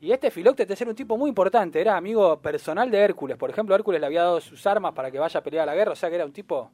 y 0.00 0.12
este 0.12 0.30
Filóctetes 0.30 0.80
era 0.80 0.90
un 0.90 0.96
tipo 0.96 1.16
muy 1.16 1.28
importante, 1.28 1.80
era 1.80 1.96
amigo 1.96 2.38
personal 2.40 2.90
de 2.90 2.98
Hércules. 2.98 3.36
Por 3.36 3.50
ejemplo, 3.50 3.74
Hércules 3.74 4.00
le 4.00 4.06
había 4.06 4.22
dado 4.22 4.40
sus 4.40 4.66
armas 4.66 4.92
para 4.94 5.10
que 5.10 5.18
vaya 5.18 5.40
a 5.40 5.42
pelear 5.42 5.62
a 5.64 5.66
la 5.66 5.74
guerra, 5.74 5.92
o 5.92 5.96
sea 5.96 6.08
que 6.08 6.14
era 6.16 6.24
un 6.24 6.32
tipo 6.32 6.70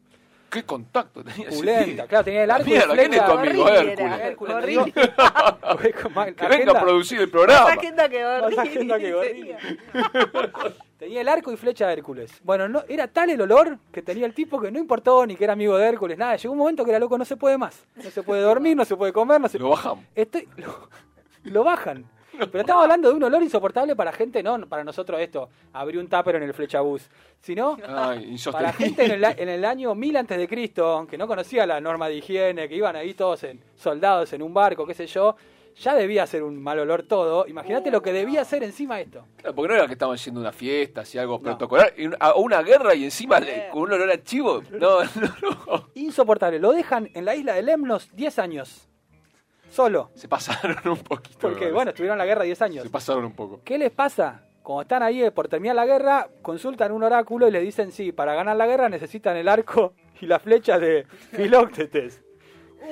¿Qué 0.48 0.62
contacto 0.62 1.24
tenía 1.24 1.50
pulenta. 1.50 2.06
Claro, 2.06 2.24
tenía 2.24 2.44
el 2.44 2.50
arco 2.50 2.68
y 2.68 2.70
Mierda, 2.70 2.94
¿quién 2.94 3.00
es 3.00 3.08
flecha. 3.08 3.26
tu 3.26 3.32
amigo 3.32 3.68
Hércules? 3.68 4.20
Hércules, 4.20 4.94
Que 6.36 6.48
venga 6.48 6.72
a 6.72 6.80
producir 6.80 7.18
el 7.18 7.26
Más 7.26 7.32
programa. 7.32 7.68
agenda 7.72 8.08
que 8.08 8.22
Más 8.22 8.58
agenda 8.58 8.98
que 8.98 9.14
horrible. 9.14 9.56
tenía. 9.56 9.58
Tenía 10.98 11.20
el 11.20 11.28
arco 11.28 11.52
y 11.52 11.56
flecha 11.58 11.86
de 11.88 11.92
Hércules. 11.94 12.32
Bueno, 12.42 12.68
no, 12.68 12.82
era 12.88 13.06
tal 13.06 13.28
el 13.28 13.38
olor 13.40 13.76
que 13.92 14.00
tenía 14.00 14.24
el 14.24 14.32
tipo 14.32 14.58
que 14.58 14.70
no 14.70 14.78
importó 14.78 15.26
ni 15.26 15.36
que 15.36 15.44
era 15.44 15.52
amigo 15.52 15.76
de 15.76 15.86
Hércules, 15.86 16.16
nada. 16.16 16.36
Llegó 16.36 16.52
un 16.52 16.58
momento 16.58 16.84
que 16.84 16.90
era 16.90 16.98
loco, 17.00 17.18
no 17.18 17.24
se 17.26 17.36
puede 17.36 17.58
más. 17.58 17.84
No 17.96 18.10
se 18.10 18.22
puede 18.22 18.40
dormir, 18.40 18.76
no 18.76 18.84
se 18.86 18.96
puede 18.96 19.12
comer, 19.12 19.38
no 19.40 19.48
se 19.48 19.58
Lo 19.58 19.68
bajamos. 19.68 20.04
Estoy, 20.14 20.48
lo, 20.56 20.88
lo 21.44 21.64
bajan. 21.64 22.06
Pero 22.52 22.60
estamos 22.60 22.82
hablando 22.82 23.08
de 23.10 23.14
un 23.16 23.22
olor 23.24 23.42
insoportable 23.42 23.94
para 23.96 24.12
gente, 24.12 24.42
no 24.42 24.66
para 24.68 24.84
nosotros 24.84 25.20
esto, 25.20 25.48
abrir 25.72 25.98
un 25.98 26.08
tupper 26.08 26.36
en 26.36 26.42
el 26.44 26.54
flechabús, 26.54 27.08
sino 27.40 27.76
Ay, 27.86 28.36
para 28.52 28.72
gente 28.72 29.04
en 29.04 29.10
el, 29.12 29.24
en 29.24 29.48
el 29.48 29.64
año 29.64 29.94
1000 29.94 30.16
antes 30.16 30.38
de 30.38 30.48
Cristo, 30.48 31.06
que 31.08 31.16
no 31.18 31.26
conocía 31.26 31.66
la 31.66 31.80
norma 31.80 32.08
de 32.08 32.16
higiene, 32.16 32.68
que 32.68 32.76
iban 32.76 32.96
ahí 32.96 33.14
todos 33.14 33.44
en, 33.44 33.60
soldados 33.76 34.32
en 34.32 34.42
un 34.42 34.52
barco, 34.54 34.86
qué 34.86 34.94
sé 34.94 35.06
yo, 35.06 35.36
ya 35.78 35.94
debía 35.94 36.26
ser 36.26 36.42
un 36.42 36.62
mal 36.62 36.78
olor 36.78 37.02
todo. 37.02 37.46
Imagínate 37.46 37.90
lo 37.90 38.00
que 38.00 38.10
debía 38.10 38.42
ser 38.46 38.62
encima 38.62 38.98
esto. 38.98 39.26
Claro, 39.36 39.54
porque 39.54 39.68
no 39.68 39.74
era 39.74 39.86
que 39.86 39.92
estaban 39.92 40.14
haciendo 40.14 40.40
una 40.40 40.50
fiesta, 40.52 41.02
así 41.02 41.18
algo 41.18 41.38
protocolar, 41.42 41.92
y 41.98 42.06
un- 42.06 42.16
a 42.18 42.34
una 42.34 42.62
guerra 42.62 42.94
y 42.94 43.04
encima 43.04 43.38
le- 43.40 43.68
con 43.70 43.82
un 43.82 43.92
olor 43.92 44.10
a 44.10 44.22
chivo. 44.22 44.62
No, 44.70 45.04
no, 45.04 45.10
no. 45.66 45.88
Insoportable. 45.94 46.58
Lo 46.58 46.72
dejan 46.72 47.10
en 47.12 47.26
la 47.26 47.36
isla 47.36 47.52
de 47.52 47.62
Lemnos 47.62 48.08
10 48.14 48.38
años. 48.38 48.88
Solo. 49.76 50.10
Se 50.14 50.26
pasaron 50.26 50.76
un 50.88 50.96
poquito. 50.98 51.38
Porque, 51.38 51.70
bueno, 51.70 51.90
estuvieron 51.90 52.14
en 52.14 52.18
la 52.20 52.24
guerra 52.26 52.44
10 52.44 52.62
años. 52.62 52.82
Se 52.84 52.90
pasaron 52.90 53.26
un 53.26 53.34
poco. 53.34 53.60
¿Qué 53.62 53.76
les 53.76 53.90
pasa? 53.90 54.42
Cuando 54.62 54.82
están 54.82 55.02
ahí 55.02 55.22
eh, 55.22 55.30
por 55.30 55.48
terminar 55.48 55.76
la 55.76 55.84
guerra, 55.86 56.28
consultan 56.42 56.90
un 56.92 57.02
oráculo 57.04 57.46
y 57.46 57.50
le 57.50 57.60
dicen, 57.60 57.92
sí, 57.92 58.10
para 58.10 58.34
ganar 58.34 58.56
la 58.56 58.66
guerra 58.66 58.88
necesitan 58.88 59.36
el 59.36 59.48
arco 59.48 59.92
y 60.20 60.26
la 60.26 60.38
flecha 60.38 60.78
de 60.78 61.04
Filóctetes. 61.32 62.22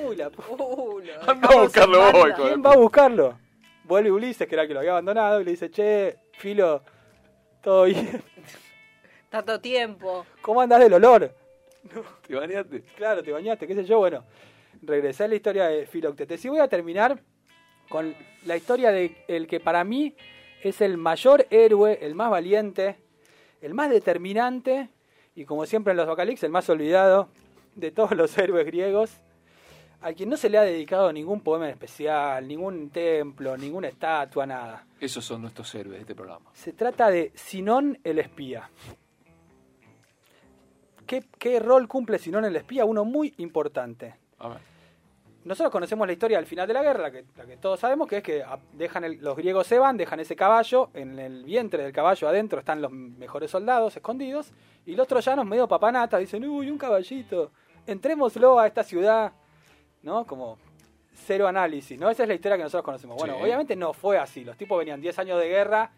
Uy, 0.07 0.15
la 0.15 0.29
pu- 0.31 0.57
lo 0.57 1.29
Anda 1.31 1.49
a 1.49 1.61
buscarlo 1.61 2.05
de 2.05 2.33
¿Quién 2.35 2.63
va 2.63 2.73
a 2.73 2.77
buscarlo? 2.77 3.39
Vuelve 3.83 4.11
Ulises, 4.11 4.47
que 4.47 4.53
era 4.55 4.61
el 4.61 4.67
que 4.67 4.73
lo 4.73 4.79
había 4.81 4.91
abandonado, 4.91 5.41
y 5.41 5.43
le 5.45 5.51
dice, 5.51 5.69
che, 5.71 6.17
Filo, 6.33 6.81
todo 7.61 7.85
bien. 7.85 8.21
Tanto 9.29 9.59
tiempo. 9.59 10.25
¿Cómo 10.41 10.61
andás 10.61 10.79
del 10.79 10.93
olor? 10.93 11.33
¿Te 12.27 12.35
bañaste? 12.35 12.81
Claro, 12.95 13.21
te 13.23 13.31
bañaste, 13.31 13.67
qué 13.67 13.75
sé 13.75 13.83
yo. 13.85 13.97
Bueno, 13.99 14.23
regresé 14.85 15.25
a 15.25 15.27
la 15.27 15.35
historia 15.35 15.67
de 15.67 15.85
Filóctetes. 15.85 16.43
Y 16.45 16.49
voy 16.49 16.59
a 16.59 16.67
terminar 16.67 17.21
con 17.89 18.15
la 18.45 18.57
historia 18.57 18.91
de 18.91 19.23
el 19.27 19.47
que 19.47 19.59
para 19.59 19.83
mí 19.83 20.15
es 20.63 20.81
el 20.81 20.97
mayor 20.97 21.45
héroe, 21.49 21.99
el 22.01 22.15
más 22.15 22.31
valiente, 22.31 22.97
el 23.61 23.73
más 23.73 23.89
determinante 23.89 24.89
y 25.35 25.45
como 25.45 25.65
siempre 25.65 25.91
en 25.91 25.97
los 25.97 26.07
Bacalix, 26.07 26.43
el 26.43 26.51
más 26.51 26.69
olvidado 26.69 27.29
de 27.75 27.91
todos 27.91 28.11
los 28.11 28.35
héroes 28.37 28.65
griegos, 28.65 29.11
a 30.01 30.13
quien 30.13 30.29
no 30.29 30.37
se 30.37 30.49
le 30.49 30.57
ha 30.57 30.63
dedicado 30.63 31.11
ningún 31.11 31.41
poema 31.41 31.65
en 31.65 31.71
especial, 31.71 32.47
ningún 32.47 32.89
templo, 32.89 33.57
ninguna 33.57 33.87
estatua, 33.87 34.45
nada. 34.45 34.85
Esos 34.99 35.25
son 35.25 35.41
nuestros 35.41 35.73
héroes 35.75 35.97
de 35.97 36.01
este 36.01 36.15
programa. 36.15 36.49
Se 36.53 36.73
trata 36.73 37.09
de 37.09 37.31
Sinón 37.35 37.99
el 38.03 38.19
espía. 38.19 38.69
¿Qué, 41.05 41.23
qué 41.37 41.59
rol 41.59 41.87
cumple 41.87 42.17
Sinón 42.17 42.45
el 42.45 42.55
espía? 42.55 42.85
Uno 42.85 43.03
muy 43.03 43.33
importante. 43.37 44.15
A 44.39 44.49
ver. 44.49 44.74
Nosotros 45.45 45.71
conocemos 45.71 46.05
la 46.07 46.13
historia 46.13 46.37
al 46.39 46.45
final 46.45 46.67
de 46.67 46.73
la 46.73 46.81
guerra, 46.83 47.03
la 47.03 47.11
que, 47.11 47.23
la 47.37 47.45
que 47.45 47.57
todos 47.57 47.79
sabemos, 47.79 48.07
que 48.07 48.17
es 48.17 48.23
que 48.23 48.43
dejan 48.73 49.03
el- 49.03 49.21
los 49.21 49.35
griegos 49.37 49.67
se 49.67 49.77
van, 49.79 49.95
dejan 49.95 50.19
ese 50.19 50.35
caballo, 50.35 50.89
en 50.93 51.17
el 51.19 51.43
vientre 51.43 51.83
del 51.83 51.93
caballo 51.93 52.27
adentro 52.27 52.59
están 52.59 52.81
los 52.81 52.91
mejores 52.91 53.51
soldados 53.51 53.95
escondidos, 53.95 54.51
y 54.85 54.95
los 54.95 55.07
troyanos 55.07 55.45
medio 55.45 55.67
papanata 55.67 56.17
dicen, 56.17 56.43
uy, 56.45 56.69
un 56.69 56.77
caballito, 56.77 57.51
entrémoslo 57.85 58.59
a 58.59 58.67
esta 58.67 58.83
ciudad, 58.83 59.31
¿no? 60.01 60.25
Como 60.25 60.57
cero 61.13 61.47
análisis, 61.47 61.97
¿no? 61.99 62.09
Esa 62.09 62.23
es 62.23 62.29
la 62.29 62.35
historia 62.35 62.57
que 62.57 62.63
nosotros 62.63 62.83
conocemos. 62.83 63.15
Bueno, 63.17 63.35
Sí. 63.37 63.43
obviamente 63.43 63.75
no 63.75 63.93
fue 63.93 64.17
así, 64.17 64.43
los 64.43 64.57
tipos 64.57 64.77
venían 64.79 64.99
10 64.99 65.17
años 65.19 65.39
de 65.39 65.47
guerra, 65.47 65.91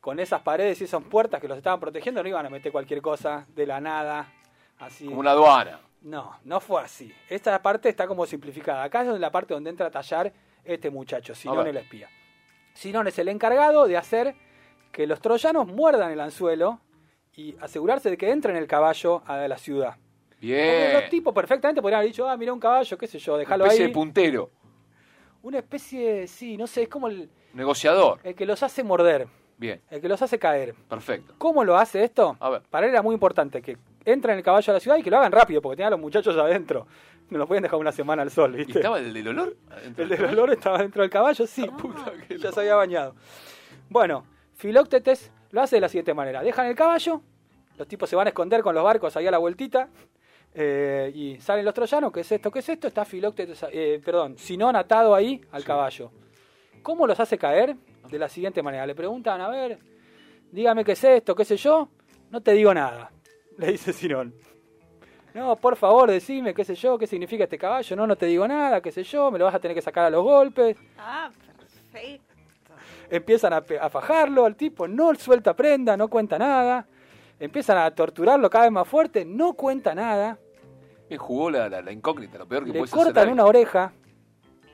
con 0.00 0.20
esas 0.20 0.42
paredes 0.42 0.80
y 0.80 0.84
esas 0.84 1.02
puertas 1.02 1.40
que 1.40 1.48
los 1.48 1.56
estaban 1.56 1.80
protegiendo, 1.80 2.22
no 2.22 2.28
iban 2.28 2.46
a 2.46 2.50
meter 2.50 2.70
cualquier 2.70 3.00
cosa 3.02 3.46
de 3.54 3.66
la 3.66 3.80
nada, 3.80 4.30
así. 4.78 5.06
Como 5.06 5.20
una 5.20 5.32
aduana. 5.32 5.80
No, 6.02 6.38
no 6.44 6.60
fue 6.60 6.82
así. 6.82 7.12
Esta 7.28 7.60
parte 7.60 7.88
está 7.88 8.06
como 8.06 8.24
simplificada. 8.26 8.82
Acá 8.84 9.02
es 9.02 9.20
la 9.20 9.30
parte 9.30 9.54
donde 9.54 9.70
entra 9.70 9.86
a 9.86 9.90
tallar 9.90 10.32
este 10.64 10.90
muchacho, 10.90 11.34
Sinón 11.34 11.66
el 11.66 11.76
espía. 11.76 12.08
Sinón 12.74 13.08
es 13.08 13.18
el 13.18 13.28
encargado 13.28 13.86
de 13.86 13.96
hacer 13.96 14.34
que 14.92 15.06
los 15.06 15.20
troyanos 15.20 15.66
muerdan 15.66 16.12
el 16.12 16.20
anzuelo 16.20 16.80
y 17.34 17.56
asegurarse 17.60 18.10
de 18.10 18.16
que 18.16 18.30
entren 18.30 18.56
el 18.56 18.66
caballo 18.66 19.22
a 19.26 19.48
la 19.48 19.58
ciudad. 19.58 19.96
Porque 20.30 20.46
Bien. 20.46 20.92
los 20.92 21.10
tipos 21.10 21.34
perfectamente 21.34 21.82
podrían 21.82 21.98
haber 22.00 22.12
dicho, 22.12 22.28
ah, 22.28 22.36
mira 22.36 22.52
un 22.52 22.60
caballo, 22.60 22.96
qué 22.96 23.06
sé 23.08 23.18
yo, 23.18 23.32
Una 23.32 23.40
déjalo 23.40 23.64
especie 23.64 23.84
ahí. 23.84 23.90
de 23.90 23.94
puntero. 23.94 24.50
Una 25.42 25.58
especie, 25.58 26.28
sí, 26.28 26.56
no 26.56 26.66
sé, 26.68 26.82
es 26.82 26.88
como 26.88 27.08
el, 27.08 27.28
Negociador. 27.54 28.20
el 28.22 28.34
que 28.36 28.46
los 28.46 28.62
hace 28.62 28.84
morder, 28.84 29.26
Bien. 29.56 29.80
el 29.90 30.00
que 30.00 30.08
los 30.08 30.20
hace 30.22 30.38
caer. 30.38 30.74
Perfecto. 30.88 31.34
¿Cómo 31.38 31.64
lo 31.64 31.76
hace 31.76 32.04
esto? 32.04 32.36
A 32.38 32.50
ver. 32.50 32.62
Para 32.70 32.86
él 32.86 32.92
era 32.92 33.02
muy 33.02 33.14
importante 33.14 33.60
que 33.60 33.76
entren 34.12 34.36
el 34.38 34.42
caballo 34.42 34.72
a 34.72 34.74
la 34.74 34.80
ciudad 34.80 34.96
y 34.96 35.02
que 35.02 35.10
lo 35.10 35.18
hagan 35.18 35.32
rápido, 35.32 35.60
porque 35.62 35.76
tenían 35.76 35.88
a 35.88 35.96
los 35.96 36.00
muchachos 36.00 36.36
adentro. 36.36 36.86
No 37.30 37.38
los 37.38 37.46
pueden 37.46 37.62
dejar 37.62 37.78
una 37.78 37.92
semana 37.92 38.22
al 38.22 38.30
sol, 38.30 38.58
¿Y 38.58 38.70
estaba 38.70 38.98
el 38.98 39.12
del 39.12 39.28
olor? 39.28 39.56
El 39.98 40.08
del 40.08 40.24
olor 40.24 40.50
estaba 40.52 40.78
dentro 40.78 41.02
del 41.02 41.10
caballo, 41.10 41.46
sí. 41.46 41.66
puta 41.78 42.12
que 42.26 42.38
ya 42.38 42.50
se 42.52 42.60
había 42.60 42.74
bañado. 42.74 43.14
Bueno, 43.90 44.24
Filóctetes 44.54 45.30
lo 45.50 45.60
hace 45.62 45.76
de 45.76 45.80
la 45.80 45.88
siguiente 45.88 46.14
manera. 46.14 46.42
Dejan 46.42 46.66
el 46.66 46.74
caballo, 46.74 47.20
los 47.76 47.86
tipos 47.86 48.08
se 48.08 48.16
van 48.16 48.26
a 48.26 48.30
esconder 48.30 48.62
con 48.62 48.74
los 48.74 48.82
barcos 48.82 49.16
ahí 49.16 49.26
a 49.26 49.30
la 49.30 49.38
vueltita, 49.38 49.88
eh, 50.54 51.12
y 51.14 51.36
salen 51.40 51.64
los 51.64 51.74
troyanos, 51.74 52.10
¿qué 52.12 52.20
es 52.20 52.32
esto? 52.32 52.50
¿Qué 52.50 52.58
es 52.60 52.68
esto? 52.68 52.88
Está 52.88 53.04
Filóctetes, 53.04 53.64
eh, 53.70 54.00
perdón, 54.04 54.36
Sinón 54.38 54.74
atado 54.76 55.14
ahí 55.14 55.40
al 55.52 55.60
Sí. 55.62 55.66
caballo. 55.66 56.10
¿Cómo 56.82 57.06
los 57.06 57.20
hace 57.20 57.36
caer? 57.38 57.76
De 58.10 58.18
la 58.18 58.28
siguiente 58.28 58.62
manera. 58.62 58.86
Le 58.86 58.94
preguntan, 58.94 59.40
a 59.42 59.48
ver, 59.48 59.78
dígame 60.50 60.82
qué 60.84 60.92
es 60.92 61.04
esto, 61.04 61.34
qué 61.34 61.44
sé 61.44 61.56
yo, 61.58 61.88
no 62.30 62.40
te 62.40 62.52
digo 62.52 62.72
nada, 62.72 63.10
le 63.66 63.72
dice 63.72 63.92
Sinón. 63.92 64.32
No, 65.34 65.56
por 65.56 65.76
favor, 65.76 66.10
decime 66.10 66.54
qué 66.54 66.64
sé 66.64 66.74
yo, 66.74 66.96
qué 66.96 67.06
significa 67.06 67.44
este 67.44 67.58
caballo, 67.58 67.94
no, 67.96 68.06
no 68.06 68.16
te 68.16 68.26
digo 68.26 68.48
nada, 68.48 68.80
qué 68.80 68.90
sé 68.90 69.02
yo, 69.02 69.30
me 69.30 69.38
lo 69.38 69.44
vas 69.44 69.54
a 69.54 69.58
tener 69.58 69.74
que 69.74 69.82
sacar 69.82 70.06
a 70.06 70.10
los 70.10 70.24
golpes. 70.24 70.76
Ah, 70.98 71.30
perfecto. 71.92 72.34
Empiezan 73.10 73.52
a, 73.52 73.62
fajarlo 73.62 74.44
al 74.44 74.56
tipo, 74.56 74.88
no 74.88 75.14
suelta 75.14 75.54
prenda, 75.54 75.96
no 75.96 76.08
cuenta 76.08 76.38
nada. 76.38 76.86
Empiezan 77.38 77.78
a 77.78 77.90
torturarlo 77.90 78.50
cada 78.50 78.64
vez 78.64 78.72
más 78.72 78.88
fuerte, 78.88 79.24
no 79.24 79.52
cuenta 79.54 79.94
nada. 79.94 80.38
Bien, 81.08 81.20
jugó 81.20 81.50
la, 81.50 81.68
la, 81.68 81.82
la 81.82 81.92
incógnita, 81.92 82.38
lo 82.38 82.46
peor 82.46 82.64
que 82.64 82.72
Le 82.72 82.78
puedes 82.78 82.90
cortan 82.90 83.30
una 83.30 83.44
oreja, 83.44 83.92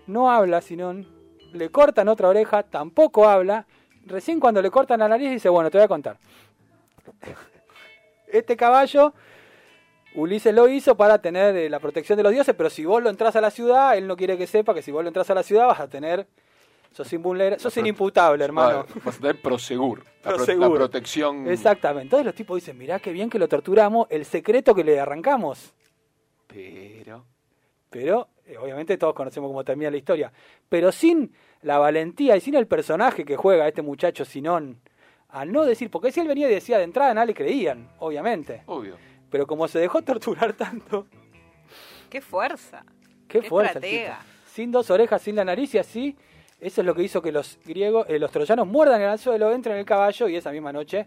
no 0.07 0.31
habla 0.31 0.61
Sinón. 0.61 1.07
Le 1.53 1.71
cortan 1.71 2.09
otra 2.09 2.29
oreja, 2.29 2.63
tampoco 2.63 3.29
habla. 3.29 3.67
Recién 4.07 4.41
cuando 4.41 4.61
le 4.61 4.71
cortan 4.71 5.01
la 5.01 5.09
nariz 5.09 5.31
dice, 5.31 5.49
bueno, 5.49 5.71
te 5.71 5.79
voy 5.79 5.85
a 5.85 5.89
contar. 5.89 6.19
Este 8.35 8.57
caballo, 8.57 9.15
Ulises 10.15 10.55
lo 10.55 10.69
hizo 10.69 10.97
para 10.97 11.19
tener 11.21 11.57
eh, 11.57 11.69
la 11.71 11.79
protección 11.81 12.17
de 12.17 12.23
los 12.23 12.33
dioses, 12.33 12.55
pero 12.57 12.69
si 12.71 12.85
vos 12.85 13.03
lo 13.03 13.11
entras 13.11 13.37
a 13.37 13.41
la 13.41 13.51
ciudad, 13.51 13.97
él 13.97 14.07
no 14.07 14.17
quiere 14.17 14.37
que 14.37 14.47
sepa 14.47 14.75
que 14.75 14.83
si 14.83 14.91
vos 14.91 15.03
lo 15.03 15.09
entras 15.09 15.31
a 15.31 15.35
la 15.35 15.43
ciudad 15.43 15.67
vas 15.67 15.81
a 15.81 15.89
tener... 15.89 16.27
Sos, 16.93 17.13
invulner- 17.13 17.59
sos 17.59 17.77
inimputable, 17.77 18.45
hermano. 18.45 18.87
Vas 19.05 19.17
a 19.17 19.21
tener 19.21 19.43
prosegur. 19.43 20.05
La, 20.05 20.05
pro- 20.23 20.37
Prosegur. 20.37 20.69
la 20.71 20.75
protección. 20.77 21.49
Exactamente. 21.49 22.03
Entonces 22.05 22.27
los 22.27 22.35
tipos 22.37 22.55
dicen, 22.55 22.79
mirá 22.79 23.01
qué 23.01 23.11
bien 23.11 23.29
que 23.29 23.37
lo 23.41 23.49
torturamos, 23.49 24.07
el 24.11 24.25
secreto 24.25 24.77
que 24.77 24.85
le 24.85 25.01
arrancamos. 25.01 25.75
Pero. 26.47 27.25
Pero, 27.91 28.29
eh, 28.47 28.57
obviamente 28.59 28.97
todos 28.97 29.13
conocemos 29.15 29.49
cómo 29.49 29.65
termina 29.65 29.91
la 29.91 29.97
historia. 29.97 30.33
Pero 30.69 30.93
sin 30.93 31.33
la 31.63 31.79
valentía 31.79 32.37
y 32.37 32.41
sin 32.41 32.55
el 32.55 32.69
personaje 32.69 33.25
que 33.25 33.37
juega 33.37 33.67
este 33.67 33.83
muchacho 33.83 34.25
Sinón, 34.25 34.81
a 35.35 35.45
no 35.45 35.65
decir, 35.65 35.91
porque 35.91 36.13
si 36.13 36.21
él 36.21 36.29
venía 36.29 36.49
y 36.49 36.55
decía 36.55 36.79
de 36.79 36.85
entrada, 36.85 37.13
nada 37.15 37.27
le 37.27 37.35
creían, 37.35 37.89
obviamente. 37.99 38.63
Obvio. 38.67 38.97
Pero 39.31 39.47
como 39.47 39.67
se 39.69 39.79
dejó 39.81 40.01
torturar 40.03 40.53
tanto, 40.57 41.07
Qué 42.09 42.21
fuerza. 42.21 42.85
qué, 43.29 43.41
Qué 43.41 43.49
fuerza 43.49 43.79
el 43.79 43.85
estratega. 43.85 44.19
tipo. 44.21 44.31
Sin 44.53 44.71
dos 44.71 44.91
orejas, 44.91 45.21
sin 45.21 45.35
la 45.37 45.45
nariz 45.45 45.75
y 45.75 45.79
así, 45.79 46.17
eso 46.61 46.81
es 46.81 46.87
lo 46.87 46.95
que 46.95 47.03
hizo 47.03 47.21
que 47.21 47.33
los 47.33 47.59
griegos, 47.65 48.07
eh, 48.09 48.19
los 48.21 48.31
troyanos 48.31 48.67
muerdan 48.69 49.03
el 49.03 49.09
anzuelo, 49.09 49.53
entren 49.53 49.75
en 49.75 49.81
el 49.81 49.85
caballo 49.87 50.29
y 50.29 50.37
esa 50.37 50.53
misma 50.53 50.73
noche 50.73 51.07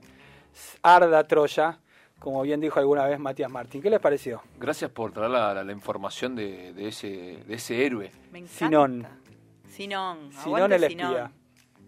arda 0.83 1.23
Troya, 1.25 1.79
como 2.19 2.41
bien 2.41 2.59
dijo 2.59 2.79
alguna 2.79 3.05
vez 3.05 3.19
Matías 3.19 3.49
Martín. 3.49 3.81
¿Qué 3.81 3.89
les 3.89 3.99
pareció? 4.01 4.41
Gracias 4.59 4.91
por 4.91 5.11
traer 5.13 5.29
la, 5.29 5.53
la- 5.53 5.63
la 5.63 5.71
información 5.71 6.35
de, 6.35 6.73
de 6.73 6.87
ese, 6.89 7.07
de 7.47 7.53
ese 7.55 7.85
héroe. 7.85 8.11
Me 8.31 8.39
encanta. 8.39 8.57
Sinón. 8.57 9.07
Sinón. 9.69 10.31
Sinón 10.33 10.73
el 10.73 10.87
Sinón. 10.87 11.31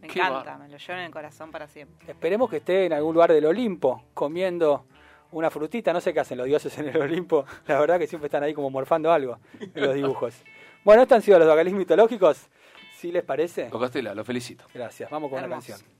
Me 0.01 0.07
Qué 0.07 0.19
encanta, 0.19 0.57
me 0.57 0.69
lo 0.69 0.77
llevo 0.77 0.93
en 0.99 1.05
el 1.05 1.11
corazón 1.11 1.51
para 1.51 1.67
siempre. 1.67 2.11
Esperemos 2.11 2.49
que 2.49 2.57
esté 2.57 2.85
en 2.85 2.93
algún 2.93 3.13
lugar 3.13 3.31
del 3.33 3.45
Olimpo 3.45 4.05
comiendo 4.13 4.85
una 5.31 5.49
frutita. 5.49 5.91
No 5.93 5.99
sé 6.01 6.13
qué 6.13 6.21
hacen 6.21 6.37
los 6.37 6.47
dioses 6.47 6.77
en 6.77 6.87
el 6.89 6.97
Olimpo. 7.01 7.45
La 7.67 7.79
verdad 7.79 7.99
que 7.99 8.07
siempre 8.07 8.27
están 8.27 8.43
ahí 8.43 8.53
como 8.53 8.69
morfando 8.69 9.11
algo 9.11 9.39
en 9.59 9.71
los 9.85 9.93
dibujos. 9.95 10.35
Bueno, 10.81 11.01
estos 11.01 11.17
han 11.17 11.21
sido 11.21 11.37
los 11.37 11.47
vocalismos 11.49 11.79
mitológicos. 11.79 12.47
¿Sí 12.95 13.11
les 13.11 13.21
parece? 13.21 13.69
Costela, 13.69 14.15
lo 14.15 14.23
felicito. 14.23 14.63
Gracias. 14.73 15.09
Vamos 15.11 15.29
con 15.29 15.37
una 15.39 15.47
Hermoso. 15.47 15.73
canción. 15.73 15.98